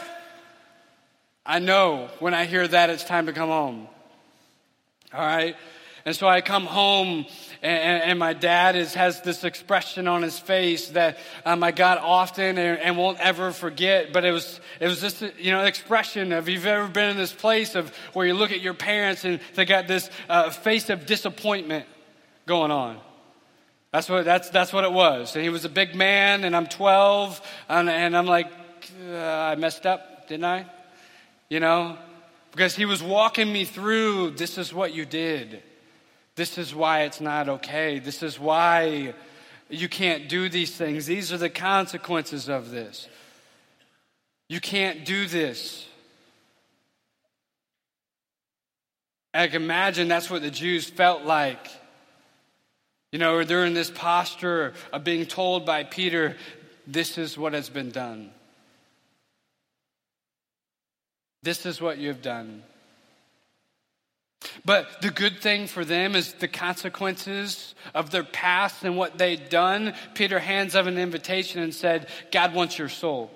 I 1.45 1.59
know 1.59 2.09
when 2.19 2.33
I 2.33 2.45
hear 2.45 2.67
that 2.67 2.89
it's 2.89 3.03
time 3.03 3.27
to 3.27 3.33
come 3.33 3.49
home. 3.49 3.87
All 5.13 5.21
right? 5.21 5.55
And 6.05 6.15
so 6.15 6.27
I 6.27 6.41
come 6.41 6.65
home, 6.67 7.25
and, 7.63 8.03
and 8.03 8.19
my 8.19 8.33
dad 8.33 8.75
is, 8.75 8.93
has 8.93 9.21
this 9.21 9.43
expression 9.43 10.07
on 10.07 10.21
his 10.21 10.37
face 10.37 10.89
that 10.89 11.17
um, 11.45 11.63
I 11.63 11.71
got 11.71 11.97
often 11.97 12.59
and, 12.59 12.79
and, 12.79 12.95
won't 12.95 13.19
ever 13.19 13.51
forget. 13.51 14.13
But 14.13 14.23
it 14.23 14.31
was, 14.31 14.59
it 14.79 14.87
was 14.87 15.01
just, 15.01 15.21
you 15.39 15.51
know, 15.51 15.61
an 15.61 15.65
expression 15.65 16.31
of 16.31 16.47
you've 16.47 16.67
ever 16.67 16.87
been 16.87 17.09
in 17.09 17.17
this 17.17 17.33
place 17.33 17.73
of 17.73 17.89
where 18.13 18.27
you 18.27 18.35
look 18.35 18.51
at 18.51 18.61
your 18.61 18.75
parents 18.75 19.25
and 19.25 19.39
they 19.55 19.65
got 19.65 19.87
this 19.87 20.11
uh, 20.29 20.51
face 20.51 20.91
of 20.91 21.07
disappointment 21.07 21.87
going 22.45 22.69
on. 22.69 22.99
That's 23.91 24.07
what, 24.07 24.25
that's, 24.25 24.51
that's 24.51 24.71
what 24.71 24.83
it 24.83 24.91
was. 24.91 25.35
And 25.35 25.43
he 25.43 25.49
was 25.49 25.65
a 25.65 25.69
big 25.69 25.95
man, 25.95 26.43
and 26.43 26.55
I'm 26.55 26.67
12, 26.67 27.41
and, 27.67 27.89
and 27.89 28.15
I'm 28.15 28.27
like, 28.27 28.51
uh, 29.09 29.15
I 29.15 29.55
messed 29.55 29.87
up, 29.87 30.27
didn't 30.27 30.45
I? 30.45 30.67
You 31.55 31.61
know? 31.61 31.97
Because 32.51 32.75
he 32.75 32.83
was 32.83 33.01
walking 33.01 33.49
me 33.49 33.63
through 33.63 34.31
this 34.31 34.57
is 34.57 34.73
what 34.73 34.93
you 34.93 35.05
did. 35.05 35.63
This 36.35 36.57
is 36.57 36.75
why 36.75 37.03
it's 37.03 37.21
not 37.21 37.47
okay. 37.47 37.99
This 37.99 38.23
is 38.23 38.37
why 38.37 39.13
you 39.69 39.87
can't 39.87 40.27
do 40.27 40.49
these 40.49 40.75
things. 40.75 41.05
These 41.05 41.31
are 41.31 41.37
the 41.37 41.49
consequences 41.49 42.49
of 42.49 42.71
this. 42.71 43.07
You 44.49 44.59
can't 44.59 45.05
do 45.05 45.27
this. 45.27 45.87
I 49.33 49.47
can 49.47 49.63
imagine 49.63 50.09
that's 50.09 50.29
what 50.29 50.41
the 50.41 50.51
Jews 50.51 50.89
felt 50.89 51.23
like. 51.23 51.69
You 53.13 53.19
know, 53.19 53.45
they're 53.45 53.63
in 53.63 53.73
this 53.73 53.91
posture 53.91 54.73
of 54.91 55.05
being 55.05 55.25
told 55.25 55.65
by 55.65 55.85
Peter, 55.85 56.35
this 56.85 57.17
is 57.17 57.37
what 57.37 57.53
has 57.53 57.69
been 57.69 57.91
done. 57.91 58.31
This 61.45 61.67
is 61.67 61.79
what 61.79 61.99
you 61.99 62.07
have 62.07 62.23
done. 62.23 62.63
But 64.65 65.01
the 65.03 65.11
good 65.11 65.41
thing 65.41 65.67
for 65.67 65.85
them 65.85 66.15
is 66.15 66.33
the 66.33 66.47
consequences 66.47 67.75
of 67.93 68.09
their 68.09 68.23
past 68.23 68.83
and 68.83 68.97
what 68.97 69.19
they'd 69.19 69.47
done. 69.49 69.93
Peter 70.15 70.39
hands 70.39 70.73
them 70.73 70.87
an 70.87 70.97
invitation 70.97 71.61
and 71.61 71.73
said, 71.73 72.09
God 72.31 72.55
wants 72.55 72.79
your 72.79 72.89
soul. 72.89 73.29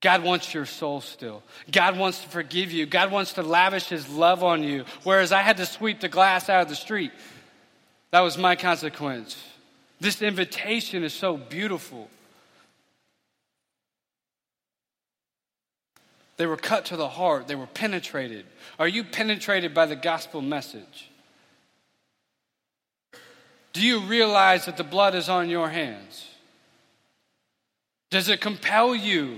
God 0.00 0.22
wants 0.22 0.54
your 0.54 0.64
soul 0.64 1.00
still. 1.00 1.42
God 1.72 1.98
wants 1.98 2.22
to 2.22 2.28
forgive 2.28 2.70
you. 2.70 2.86
God 2.86 3.10
wants 3.10 3.32
to 3.32 3.42
lavish 3.42 3.88
his 3.88 4.08
love 4.08 4.44
on 4.44 4.62
you. 4.62 4.84
Whereas 5.02 5.32
I 5.32 5.42
had 5.42 5.56
to 5.56 5.66
sweep 5.66 5.98
the 6.00 6.08
glass 6.08 6.48
out 6.48 6.62
of 6.62 6.68
the 6.68 6.76
street. 6.76 7.10
That 8.12 8.20
was 8.20 8.38
my 8.38 8.54
consequence. 8.54 9.36
This 9.98 10.22
invitation 10.22 11.02
is 11.02 11.12
so 11.12 11.36
beautiful. 11.36 12.08
They 16.40 16.46
were 16.46 16.56
cut 16.56 16.86
to 16.86 16.96
the 16.96 17.06
heart, 17.06 17.48
they 17.48 17.54
were 17.54 17.66
penetrated. 17.66 18.46
Are 18.78 18.88
you 18.88 19.04
penetrated 19.04 19.74
by 19.74 19.84
the 19.84 19.94
gospel 19.94 20.40
message? 20.40 21.10
Do 23.74 23.86
you 23.86 24.00
realize 24.00 24.64
that 24.64 24.78
the 24.78 24.82
blood 24.82 25.14
is 25.14 25.28
on 25.28 25.50
your 25.50 25.68
hands? 25.68 26.26
Does 28.08 28.30
it 28.30 28.40
compel 28.40 28.94
you? 28.94 29.36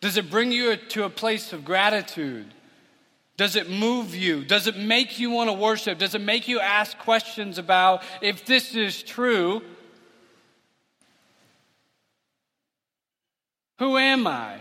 Does 0.00 0.16
it 0.16 0.30
bring 0.30 0.52
you 0.52 0.76
to 0.76 1.02
a 1.02 1.10
place 1.10 1.52
of 1.52 1.64
gratitude? 1.64 2.54
Does 3.36 3.56
it 3.56 3.68
move 3.68 4.14
you? 4.14 4.44
Does 4.44 4.68
it 4.68 4.76
make 4.76 5.18
you 5.18 5.28
want 5.28 5.50
to 5.50 5.54
worship? 5.54 5.98
Does 5.98 6.14
it 6.14 6.20
make 6.20 6.46
you 6.46 6.60
ask 6.60 6.96
questions 6.98 7.58
about 7.58 8.04
if 8.20 8.44
this 8.44 8.76
is 8.76 9.02
true? 9.02 9.60
Who 13.80 13.96
am 13.98 14.28
I? 14.28 14.60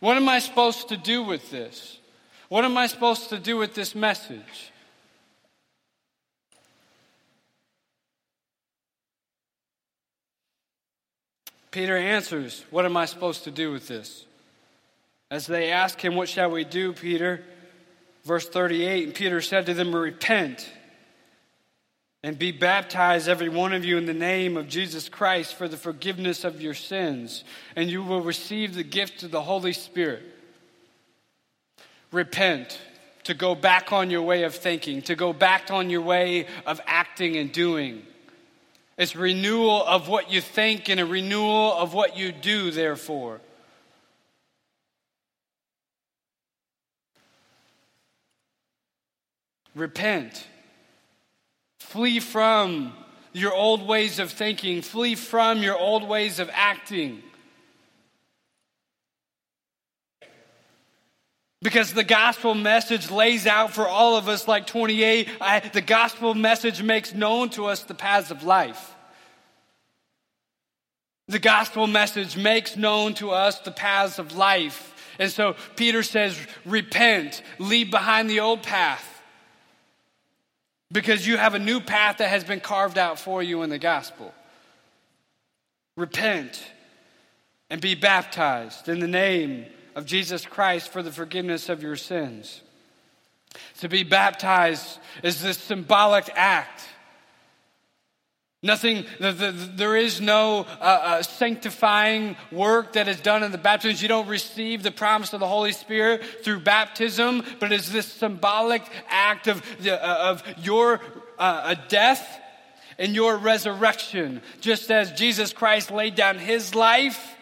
What 0.00 0.16
am 0.16 0.28
I 0.28 0.38
supposed 0.38 0.88
to 0.88 0.96
do 0.96 1.22
with 1.22 1.50
this? 1.50 1.98
What 2.48 2.64
am 2.64 2.76
I 2.76 2.86
supposed 2.86 3.28
to 3.28 3.38
do 3.38 3.56
with 3.58 3.74
this 3.74 3.94
message? 3.94 4.72
Peter 11.70 11.96
answers, 11.96 12.64
What 12.70 12.84
am 12.84 12.96
I 12.96 13.04
supposed 13.04 13.44
to 13.44 13.50
do 13.50 13.70
with 13.70 13.86
this? 13.86 14.24
As 15.30 15.46
they 15.46 15.70
ask 15.70 16.00
him, 16.00 16.16
What 16.16 16.28
shall 16.28 16.50
we 16.50 16.64
do, 16.64 16.92
Peter? 16.92 17.44
Verse 18.24 18.48
38 18.48 19.04
And 19.04 19.14
Peter 19.14 19.40
said 19.40 19.66
to 19.66 19.74
them, 19.74 19.94
Repent 19.94 20.68
and 22.22 22.38
be 22.38 22.52
baptized, 22.52 23.28
every 23.28 23.48
one 23.48 23.72
of 23.72 23.84
you, 23.84 23.96
in 23.96 24.04
the 24.04 24.12
name 24.12 24.56
of 24.56 24.68
Jesus 24.68 25.08
Christ 25.08 25.54
for 25.54 25.68
the 25.68 25.76
forgiveness 25.76 26.44
of 26.44 26.60
your 26.60 26.74
sins, 26.74 27.44
and 27.74 27.90
you 27.90 28.02
will 28.02 28.20
receive 28.20 28.74
the 28.74 28.82
gift 28.82 29.22
of 29.22 29.30
the 29.30 29.42
Holy 29.42 29.72
Spirit. 29.72 30.22
Repent, 32.12 32.78
to 33.24 33.34
go 33.34 33.54
back 33.54 33.92
on 33.92 34.10
your 34.10 34.22
way 34.22 34.42
of 34.42 34.54
thinking, 34.54 35.02
to 35.02 35.14
go 35.14 35.32
back 35.32 35.70
on 35.70 35.88
your 35.88 36.02
way 36.02 36.46
of 36.66 36.80
acting 36.86 37.36
and 37.36 37.52
doing. 37.52 38.02
It's 38.98 39.16
renewal 39.16 39.82
of 39.86 40.08
what 40.08 40.30
you 40.30 40.40
think 40.42 40.90
and 40.90 41.00
a 41.00 41.06
renewal 41.06 41.72
of 41.72 41.94
what 41.94 42.18
you 42.18 42.32
do, 42.32 42.70
therefore. 42.70 43.40
Repent. 49.74 50.46
Flee 51.90 52.20
from 52.20 52.92
your 53.32 53.52
old 53.52 53.84
ways 53.84 54.20
of 54.20 54.30
thinking, 54.30 54.80
flee 54.80 55.16
from 55.16 55.60
your 55.60 55.76
old 55.76 56.06
ways 56.06 56.38
of 56.38 56.48
acting. 56.52 57.20
Because 61.60 61.92
the 61.92 62.04
gospel 62.04 62.54
message 62.54 63.10
lays 63.10 63.44
out 63.44 63.72
for 63.72 63.88
all 63.88 64.16
of 64.16 64.28
us, 64.28 64.46
like 64.46 64.68
28, 64.68 65.28
I, 65.40 65.58
the 65.58 65.80
gospel 65.80 66.32
message 66.32 66.80
makes 66.80 67.12
known 67.12 67.50
to 67.50 67.66
us 67.66 67.82
the 67.82 67.94
paths 67.94 68.30
of 68.30 68.44
life. 68.44 68.94
The 71.26 71.40
gospel 71.40 71.88
message 71.88 72.36
makes 72.36 72.76
known 72.76 73.14
to 73.14 73.32
us 73.32 73.58
the 73.58 73.72
paths 73.72 74.20
of 74.20 74.36
life. 74.36 74.94
And 75.18 75.28
so 75.28 75.56
Peter 75.74 76.04
says, 76.04 76.38
repent, 76.64 77.42
leave 77.58 77.90
behind 77.90 78.30
the 78.30 78.38
old 78.38 78.62
path 78.62 79.09
because 80.92 81.26
you 81.26 81.36
have 81.36 81.54
a 81.54 81.58
new 81.58 81.80
path 81.80 82.18
that 82.18 82.28
has 82.28 82.44
been 82.44 82.60
carved 82.60 82.98
out 82.98 83.18
for 83.18 83.42
you 83.42 83.62
in 83.62 83.70
the 83.70 83.78
gospel. 83.78 84.34
Repent 85.96 86.62
and 87.68 87.80
be 87.80 87.94
baptized 87.94 88.88
in 88.88 89.00
the 89.00 89.06
name 89.06 89.66
of 89.94 90.06
Jesus 90.06 90.44
Christ 90.44 90.90
for 90.90 91.02
the 91.02 91.12
forgiveness 91.12 91.68
of 91.68 91.82
your 91.82 91.96
sins. 91.96 92.62
To 93.78 93.88
be 93.88 94.02
baptized 94.02 94.98
is 95.22 95.42
this 95.42 95.58
symbolic 95.58 96.30
act 96.34 96.82
Nothing, 98.62 99.06
the, 99.18 99.32
the, 99.32 99.52
there 99.52 99.96
is 99.96 100.20
no 100.20 100.66
uh, 100.80 100.82
uh, 100.82 101.22
sanctifying 101.22 102.36
work 102.52 102.92
that 102.92 103.08
is 103.08 103.18
done 103.18 103.42
in 103.42 103.52
the 103.52 103.58
baptism. 103.58 104.02
You 104.02 104.08
don't 104.08 104.28
receive 104.28 104.82
the 104.82 104.90
promise 104.90 105.32
of 105.32 105.40
the 105.40 105.46
Holy 105.46 105.72
Spirit 105.72 106.22
through 106.44 106.60
baptism, 106.60 107.42
but 107.58 107.72
it's 107.72 107.88
this 107.88 108.06
symbolic 108.06 108.82
act 109.08 109.48
of, 109.48 109.62
uh, 109.86 109.96
of 109.96 110.42
your 110.58 111.00
uh, 111.38 111.74
death 111.88 112.38
and 112.98 113.14
your 113.14 113.38
resurrection. 113.38 114.42
Just 114.60 114.90
as 114.90 115.10
Jesus 115.12 115.54
Christ 115.54 115.90
laid 115.90 116.14
down 116.14 116.38
his 116.38 116.74
life 116.74 117.36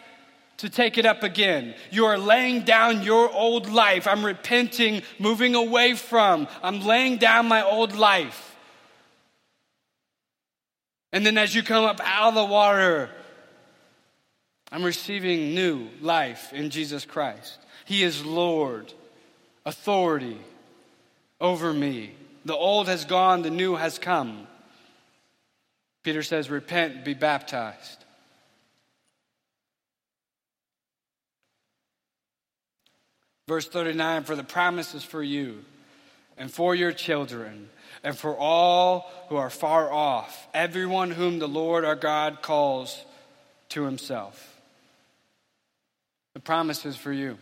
to 0.59 0.69
take 0.69 0.97
it 0.97 1.05
up 1.05 1.23
again. 1.23 1.75
You 1.91 2.05
are 2.05 2.17
laying 2.17 2.63
down 2.63 3.03
your 3.03 3.29
old 3.29 3.69
life. 3.69 4.07
I'm 4.07 4.25
repenting, 4.25 5.01
moving 5.17 5.53
away 5.53 5.95
from. 5.95 6.47
I'm 6.63 6.81
laying 6.81 7.17
down 7.17 7.49
my 7.49 7.61
old 7.61 7.93
life. 7.93 8.48
And 11.11 11.25
then 11.25 11.37
as 11.37 11.55
you 11.55 11.63
come 11.63 11.85
up 11.85 11.99
out 12.03 12.29
of 12.29 12.35
the 12.35 12.45
water, 12.45 13.09
I'm 14.71 14.83
receiving 14.83 15.55
new 15.55 15.89
life 16.01 16.53
in 16.53 16.69
Jesus 16.69 17.05
Christ. 17.05 17.57
He 17.85 18.03
is 18.03 18.23
Lord, 18.23 18.93
authority 19.65 20.37
over 21.41 21.73
me. 21.73 22.11
The 22.45 22.55
old 22.55 22.87
has 22.87 23.05
gone, 23.05 23.41
the 23.41 23.49
new 23.49 23.75
has 23.75 23.97
come. 23.97 24.47
Peter 26.03 26.23
says, 26.23 26.49
Repent, 26.49 27.03
be 27.03 27.13
baptized. 27.13 28.05
Verse 33.47 33.67
39 33.67 34.25
For 34.25 34.35
the 34.35 34.43
promise 34.43 34.93
is 34.93 35.03
for 35.03 35.23
you 35.23 35.65
and 36.37 36.51
for 36.51 36.75
your 36.75 36.91
children 36.91 37.69
and 38.03 38.17
for 38.17 38.35
all 38.37 39.11
who 39.29 39.35
are 39.35 39.49
far 39.49 39.91
off, 39.91 40.47
everyone 40.53 41.11
whom 41.11 41.39
the 41.39 41.47
Lord 41.47 41.85
our 41.85 41.95
God 41.95 42.41
calls 42.41 43.03
to 43.69 43.83
himself. 43.83 44.61
The 46.33 46.39
promise 46.39 46.85
is 46.85 46.95
for 46.95 47.11
you. 47.11 47.37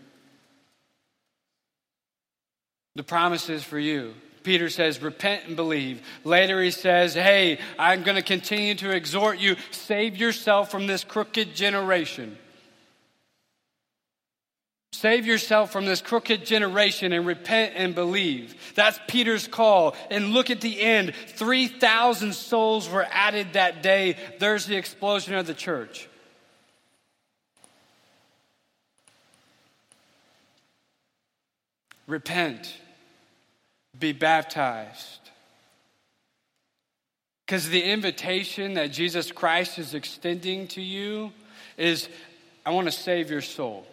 The 2.95 3.03
promise 3.03 3.49
is 3.49 3.63
for 3.63 3.77
you. 3.77 4.13
Peter 4.43 4.69
says, 4.69 5.01
repent 5.01 5.45
and 5.45 5.55
believe. 5.55 6.01
Later 6.23 6.61
he 6.61 6.71
says, 6.71 7.13
hey, 7.13 7.59
I'm 7.77 8.03
going 8.03 8.15
to 8.15 8.21
continue 8.21 8.75
to 8.75 8.91
exhort 8.91 9.39
you, 9.39 9.57
save 9.71 10.15
yourself 10.15 10.71
from 10.71 10.87
this 10.87 11.03
crooked 11.03 11.53
generation. 11.53 12.37
Save 14.93 15.25
yourself 15.27 15.71
from 15.71 15.85
this 15.85 16.01
crooked 16.01 16.45
generation 16.45 17.13
and 17.13 17.25
repent 17.25 17.73
and 17.75 17.93
believe. 17.93 18.55
That's 18.73 18.99
Peter's 19.07 19.47
call. 19.47 19.95
And 20.09 20.31
look 20.31 20.49
at 20.49 20.61
the 20.61 20.81
end 20.81 21.13
3,000 21.15 22.33
souls 22.33 22.89
were 22.89 23.05
added 23.11 23.53
that 23.53 23.83
day. 23.83 24.15
There's 24.39 24.65
the 24.65 24.75
explosion 24.75 25.35
of 25.35 25.45
the 25.45 25.53
church. 25.53 26.07
Repent, 32.07 32.73
be 33.99 34.13
baptized. 34.13 35.19
Because 37.45 37.69
the 37.69 37.83
invitation 37.83 38.75
that 38.75 38.91
Jesus 38.93 39.31
Christ 39.31 39.77
is 39.77 39.93
extending 39.93 40.67
to 40.69 40.81
you 40.81 41.31
is 41.77 42.07
I 42.65 42.71
want 42.71 42.87
to 42.87 42.91
save 42.91 43.29
your 43.29 43.41
soul. 43.41 43.85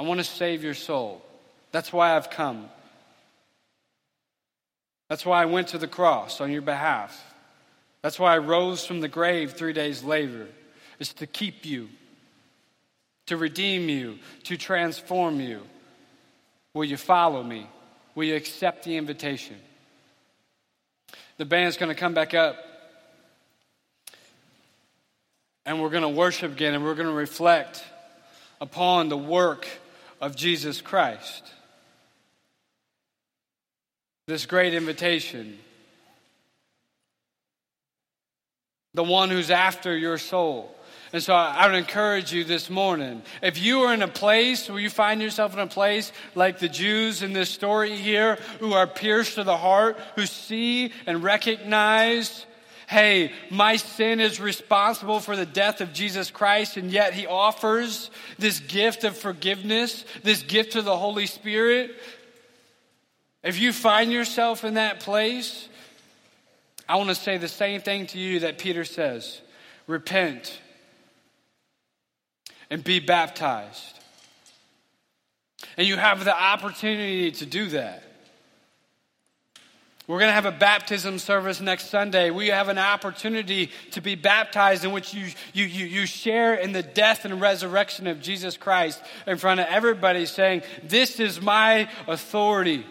I 0.00 0.02
want 0.02 0.18
to 0.18 0.24
save 0.24 0.64
your 0.64 0.72
soul. 0.72 1.20
That's 1.72 1.92
why 1.92 2.16
I've 2.16 2.30
come. 2.30 2.70
That's 5.10 5.26
why 5.26 5.42
I 5.42 5.44
went 5.44 5.68
to 5.68 5.78
the 5.78 5.86
cross 5.86 6.40
on 6.40 6.50
your 6.50 6.62
behalf. 6.62 7.22
That's 8.00 8.18
why 8.18 8.34
I 8.34 8.38
rose 8.38 8.86
from 8.86 9.00
the 9.00 9.08
grave 9.08 9.52
three 9.52 9.74
days 9.74 10.02
later, 10.02 10.46
is 11.00 11.12
to 11.12 11.26
keep 11.26 11.66
you, 11.66 11.90
to 13.26 13.36
redeem 13.36 13.90
you, 13.90 14.18
to 14.44 14.56
transform 14.56 15.38
you. 15.38 15.60
Will 16.72 16.86
you 16.86 16.96
follow 16.96 17.42
me? 17.42 17.66
Will 18.14 18.24
you 18.24 18.36
accept 18.36 18.84
the 18.84 18.96
invitation? 18.96 19.56
The 21.36 21.44
band's 21.44 21.76
going 21.76 21.90
to 21.90 22.00
come 22.00 22.14
back 22.14 22.32
up 22.32 22.56
and 25.66 25.82
we're 25.82 25.90
going 25.90 26.04
to 26.04 26.08
worship 26.08 26.52
again 26.52 26.72
and 26.72 26.84
we're 26.84 26.94
going 26.94 27.06
to 27.06 27.12
reflect 27.12 27.84
upon 28.62 29.10
the 29.10 29.18
work 29.18 29.68
of 30.20 30.36
Jesus 30.36 30.80
Christ. 30.80 31.44
This 34.26 34.46
great 34.46 34.74
invitation. 34.74 35.58
The 38.94 39.04
one 39.04 39.30
who's 39.30 39.50
after 39.50 39.96
your 39.96 40.18
soul. 40.18 40.74
And 41.12 41.22
so 41.22 41.34
I 41.34 41.66
would 41.66 41.74
encourage 41.74 42.32
you 42.32 42.44
this 42.44 42.70
morning 42.70 43.22
if 43.42 43.58
you 43.60 43.80
are 43.80 43.94
in 43.94 44.02
a 44.02 44.08
place 44.08 44.68
where 44.68 44.78
you 44.78 44.90
find 44.90 45.20
yourself 45.20 45.52
in 45.52 45.58
a 45.58 45.66
place 45.66 46.12
like 46.36 46.60
the 46.60 46.68
Jews 46.68 47.22
in 47.22 47.32
this 47.32 47.50
story 47.50 47.96
here, 47.96 48.36
who 48.60 48.74
are 48.74 48.86
pierced 48.86 49.34
to 49.34 49.42
the 49.42 49.56
heart, 49.56 49.98
who 50.14 50.26
see 50.26 50.92
and 51.06 51.24
recognize 51.24 52.46
hey, 52.90 53.32
my 53.50 53.76
sin 53.76 54.18
is 54.18 54.40
responsible 54.40 55.20
for 55.20 55.36
the 55.36 55.46
death 55.46 55.80
of 55.80 55.92
Jesus 55.92 56.28
Christ, 56.28 56.76
and 56.76 56.90
yet 56.90 57.14
he 57.14 57.24
offers 57.24 58.10
this 58.36 58.58
gift 58.58 59.04
of 59.04 59.16
forgiveness, 59.16 60.04
this 60.24 60.42
gift 60.42 60.74
of 60.74 60.84
the 60.84 60.96
Holy 60.96 61.26
Spirit. 61.26 61.92
If 63.44 63.60
you 63.60 63.72
find 63.72 64.10
yourself 64.10 64.64
in 64.64 64.74
that 64.74 64.98
place, 64.98 65.68
I 66.88 66.96
want 66.96 67.10
to 67.10 67.14
say 67.14 67.38
the 67.38 67.46
same 67.46 67.80
thing 67.80 68.08
to 68.08 68.18
you 68.18 68.40
that 68.40 68.58
Peter 68.58 68.84
says 68.84 69.40
repent 69.86 70.60
and 72.70 72.82
be 72.82 72.98
baptized. 72.98 74.00
And 75.76 75.86
you 75.86 75.96
have 75.96 76.24
the 76.24 76.36
opportunity 76.36 77.30
to 77.30 77.46
do 77.46 77.68
that. 77.68 78.09
We're 80.10 80.18
going 80.18 80.30
to 80.30 80.34
have 80.34 80.44
a 80.44 80.50
baptism 80.50 81.20
service 81.20 81.60
next 81.60 81.88
Sunday. 81.88 82.30
We 82.30 82.48
have 82.48 82.68
an 82.68 82.78
opportunity 82.78 83.70
to 83.92 84.00
be 84.00 84.16
baptized 84.16 84.84
in 84.84 84.90
which 84.90 85.14
you, 85.14 85.26
you, 85.52 85.66
you, 85.66 85.86
you 85.86 86.04
share 86.04 86.54
in 86.54 86.72
the 86.72 86.82
death 86.82 87.24
and 87.24 87.40
resurrection 87.40 88.08
of 88.08 88.20
Jesus 88.20 88.56
Christ 88.56 89.00
in 89.28 89.36
front 89.36 89.60
of 89.60 89.68
everybody, 89.68 90.26
saying, 90.26 90.62
This 90.82 91.20
is 91.20 91.40
my 91.40 91.88
authority. 92.08 92.84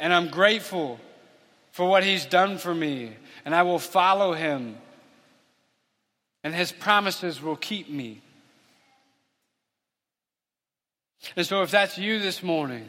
And 0.00 0.12
I'm 0.12 0.30
grateful 0.30 0.98
for 1.70 1.88
what 1.88 2.02
he's 2.02 2.26
done 2.26 2.58
for 2.58 2.74
me, 2.74 3.12
and 3.44 3.54
I 3.54 3.62
will 3.62 3.78
follow 3.78 4.32
him, 4.32 4.76
and 6.42 6.52
his 6.52 6.72
promises 6.72 7.40
will 7.40 7.54
keep 7.54 7.88
me. 7.88 8.20
And 11.36 11.46
so, 11.46 11.62
if 11.62 11.70
that's 11.70 11.98
you 11.98 12.18
this 12.18 12.42
morning, 12.42 12.88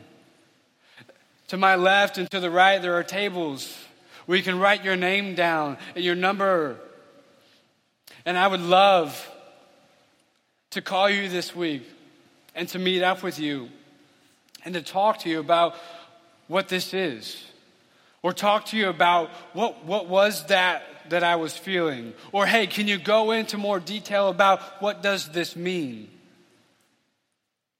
to 1.50 1.58
my 1.58 1.76
left 1.76 2.18
and 2.18 2.30
to 2.32 2.40
the 2.40 2.50
right, 2.50 2.82
there 2.82 2.94
are 2.94 3.04
tables 3.04 3.78
where 4.26 4.38
you 4.38 4.44
can 4.44 4.60
write 4.60 4.84
your 4.84 4.96
name 4.96 5.36
down 5.36 5.78
and 5.96 6.04
your 6.04 6.16
number. 6.16 6.78
And 8.26 8.38
I 8.38 8.48
would 8.48 8.62
love 8.62 9.28
to 10.72 10.82
call 10.82 11.10
you 11.10 11.28
this 11.28 11.56
week 11.56 11.84
and 12.54 12.70
to 12.70 12.80
meet 12.80 13.02
up 13.02 13.24
with 13.24 13.40
you 13.40 13.70
and 14.64 14.76
to 14.76 14.82
talk 14.82 15.20
to 15.20 15.30
you 15.30 15.40
about 15.40 15.76
what 16.48 16.68
this 16.68 16.94
is. 16.94 17.44
Or 18.22 18.34
talk 18.34 18.66
to 18.68 18.78
you 18.78 18.90
about 18.90 19.30
what, 19.54 19.86
what 19.86 20.08
was 20.08 20.46
that 20.48 20.84
that 21.10 21.24
I 21.24 21.38
was 21.38 21.58
feeling? 21.58 22.14
Or 22.32 22.46
hey, 22.46 22.68
can 22.68 22.88
you 22.88 23.00
go 23.00 23.32
into 23.32 23.58
more 23.58 23.80
detail 23.80 24.30
about 24.30 24.82
what 24.82 25.02
does 25.02 25.30
this 25.30 25.56
mean? 25.56 26.12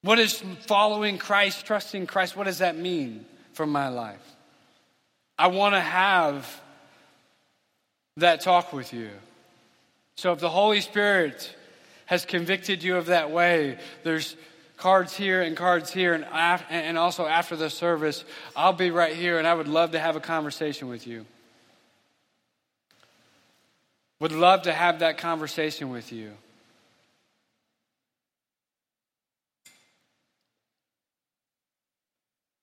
What 0.02 0.18
is 0.18 0.42
following 0.66 1.18
Christ, 1.18 1.66
trusting 1.66 2.06
Christ, 2.06 2.36
what 2.36 2.44
does 2.44 2.58
that 2.58 2.76
mean? 2.76 3.26
From 3.60 3.72
my 3.72 3.90
life. 3.90 4.36
I 5.38 5.48
want 5.48 5.74
to 5.74 5.80
have 5.82 6.62
that 8.16 8.40
talk 8.40 8.72
with 8.72 8.94
you. 8.94 9.10
So 10.14 10.32
if 10.32 10.38
the 10.38 10.48
Holy 10.48 10.80
Spirit 10.80 11.54
has 12.06 12.24
convicted 12.24 12.82
you 12.82 12.96
of 12.96 13.04
that 13.06 13.30
way, 13.30 13.78
there's 14.02 14.34
cards 14.78 15.14
here 15.14 15.42
and 15.42 15.58
cards 15.58 15.92
here, 15.92 16.14
and, 16.14 16.24
af- 16.32 16.64
and 16.70 16.96
also 16.96 17.26
after 17.26 17.54
the 17.54 17.68
service, 17.68 18.24
I'll 18.56 18.72
be 18.72 18.90
right 18.90 19.14
here 19.14 19.36
and 19.36 19.46
I 19.46 19.52
would 19.52 19.68
love 19.68 19.90
to 19.90 19.98
have 19.98 20.16
a 20.16 20.20
conversation 20.20 20.88
with 20.88 21.06
you. 21.06 21.26
Would 24.20 24.32
love 24.32 24.62
to 24.62 24.72
have 24.72 25.00
that 25.00 25.18
conversation 25.18 25.90
with 25.90 26.14
you. 26.14 26.32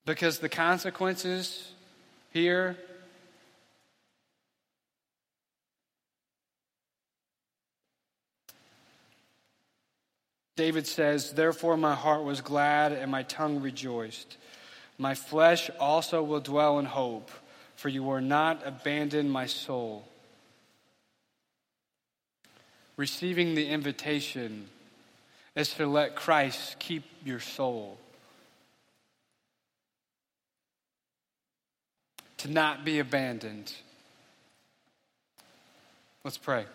Because 0.08 0.40
the 0.40 0.48
consequences 0.48 1.70
here 2.32 2.78
David 10.56 10.88
says, 10.88 11.34
Therefore 11.34 11.76
my 11.76 11.94
heart 11.94 12.24
was 12.24 12.40
glad 12.40 12.94
and 12.94 13.12
my 13.12 13.24
tongue 13.24 13.62
rejoiced. 13.62 14.38
My 14.98 15.14
flesh 15.14 15.70
also 15.78 16.24
will 16.24 16.40
dwell 16.40 16.80
in 16.80 16.86
hope, 16.86 17.30
for 17.76 17.90
you 17.90 18.02
will 18.02 18.22
not 18.22 18.66
abandon 18.66 19.30
my 19.30 19.46
soul. 19.46 20.08
Receiving 22.96 23.56
the 23.56 23.68
invitation 23.68 24.70
is 25.54 25.74
to 25.74 25.86
let 25.86 26.16
Christ 26.16 26.80
keep 26.80 27.04
your 27.26 27.42
soul. 27.42 28.00
To 32.48 32.54
not 32.54 32.86
be 32.86 33.00
abandoned. 33.00 33.74
Let's 36.24 36.38
pray. 36.38 36.66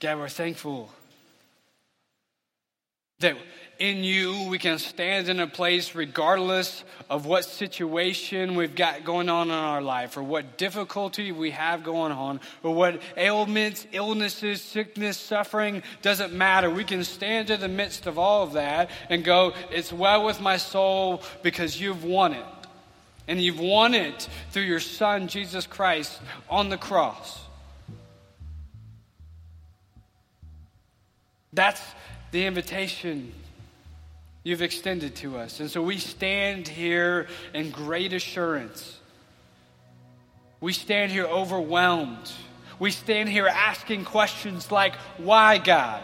God, 0.00 0.18
we're 0.18 0.28
thankful 0.28 0.90
that 3.20 3.36
in 3.80 4.04
you 4.04 4.46
we 4.48 4.58
can 4.58 4.78
stand 4.78 5.28
in 5.30 5.40
a 5.40 5.46
place 5.46 5.94
regardless 5.94 6.84
of 7.08 7.24
what 7.24 7.44
situation 7.46 8.54
we've 8.54 8.74
got 8.74 9.04
going 9.04 9.30
on 9.30 9.48
in 9.48 9.54
our 9.54 9.80
life 9.80 10.18
or 10.18 10.22
what 10.22 10.58
difficulty 10.58 11.32
we 11.32 11.50
have 11.50 11.82
going 11.82 12.12
on 12.12 12.40
or 12.62 12.74
what 12.74 13.00
ailments, 13.16 13.86
illnesses, 13.92 14.60
sickness, 14.60 15.16
suffering 15.16 15.82
doesn't 16.02 16.32
matter. 16.34 16.68
We 16.68 16.84
can 16.84 17.02
stand 17.04 17.48
in 17.48 17.60
the 17.60 17.68
midst 17.68 18.06
of 18.06 18.18
all 18.18 18.42
of 18.42 18.52
that 18.52 18.90
and 19.08 19.24
go, 19.24 19.54
It's 19.70 19.92
well 19.92 20.26
with 20.26 20.42
my 20.42 20.58
soul 20.58 21.22
because 21.42 21.80
you've 21.80 22.04
won 22.04 22.34
it. 22.34 22.46
And 23.26 23.40
you've 23.40 23.60
won 23.60 23.94
it 23.94 24.28
through 24.50 24.64
your 24.64 24.80
Son, 24.80 25.28
Jesus 25.28 25.66
Christ, 25.66 26.20
on 26.50 26.68
the 26.68 26.76
cross. 26.76 27.40
That's 31.52 31.80
the 32.30 32.46
invitation 32.46 33.32
you've 34.42 34.62
extended 34.62 35.16
to 35.16 35.36
us. 35.38 35.60
And 35.60 35.70
so 35.70 35.82
we 35.82 35.98
stand 35.98 36.68
here 36.68 37.26
in 37.52 37.70
great 37.70 38.12
assurance. 38.12 38.98
We 40.60 40.72
stand 40.72 41.12
here 41.12 41.26
overwhelmed. 41.26 42.30
We 42.78 42.90
stand 42.90 43.28
here 43.28 43.46
asking 43.46 44.04
questions 44.04 44.70
like, 44.70 44.94
Why, 45.18 45.58
God? 45.58 46.02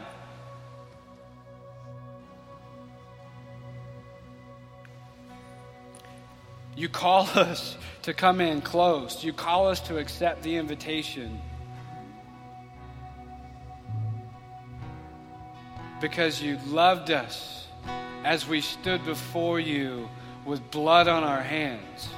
You 6.76 6.90
call 6.90 7.22
us 7.34 7.76
to 8.02 8.12
come 8.12 8.40
in 8.40 8.60
close. 8.60 9.24
You 9.24 9.32
call 9.32 9.68
us 9.68 9.80
to 9.80 9.98
accept 9.98 10.42
the 10.42 10.56
invitation. 10.56 11.40
Because 16.00 16.42
you 16.42 16.58
loved 16.66 17.10
us 17.10 17.66
as 18.24 18.46
we 18.46 18.60
stood 18.60 19.04
before 19.04 19.60
you 19.60 20.08
with 20.44 20.70
blood 20.70 21.08
on 21.08 21.24
our 21.24 21.42
hands. 21.42 22.08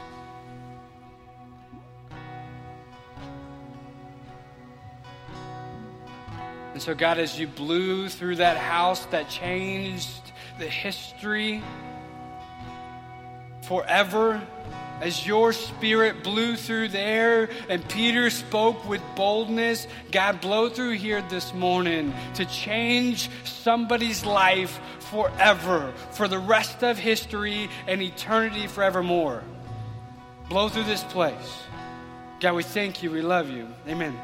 And 6.73 6.83
so, 6.83 6.95
God, 6.95 7.19
as 7.19 7.39
you 7.39 7.47
blew 7.49 8.09
through 8.09 8.37
that 8.37 8.57
house 8.57 9.05
that 9.07 9.29
changed 9.29 10.33
the 10.59 10.67
history 10.67 11.63
forever, 13.63 14.41
as 15.01 15.27
your 15.27 15.53
spirit 15.53 16.23
blew 16.23 16.57
through 16.57 16.89
there 16.89 17.49
and 17.69 17.87
Peter 17.89 18.31
spoke 18.31 18.89
with 18.89 19.01
boldness, 19.17 19.87
God, 20.11 20.41
blow 20.41 20.69
through 20.69 20.93
here 20.93 21.23
this 21.23 21.55
morning 21.55 22.15
to 22.35 22.45
change 22.45 23.31
somebody's 23.45 24.25
life 24.25 24.81
forever, 25.11 25.93
for 26.13 26.29
the 26.29 26.39
rest 26.39 26.83
of 26.83 26.99
history 26.99 27.69
and 27.87 28.03
eternity 28.03 28.67
forevermore. 28.67 29.43
Blow 30.49 30.69
through 30.69 30.85
this 30.85 31.05
place. 31.05 31.63
God, 32.41 32.55
we 32.55 32.63
thank 32.63 33.03
you. 33.03 33.11
We 33.11 33.23
love 33.23 33.51
you. 33.51 33.69
Amen. 33.87 34.17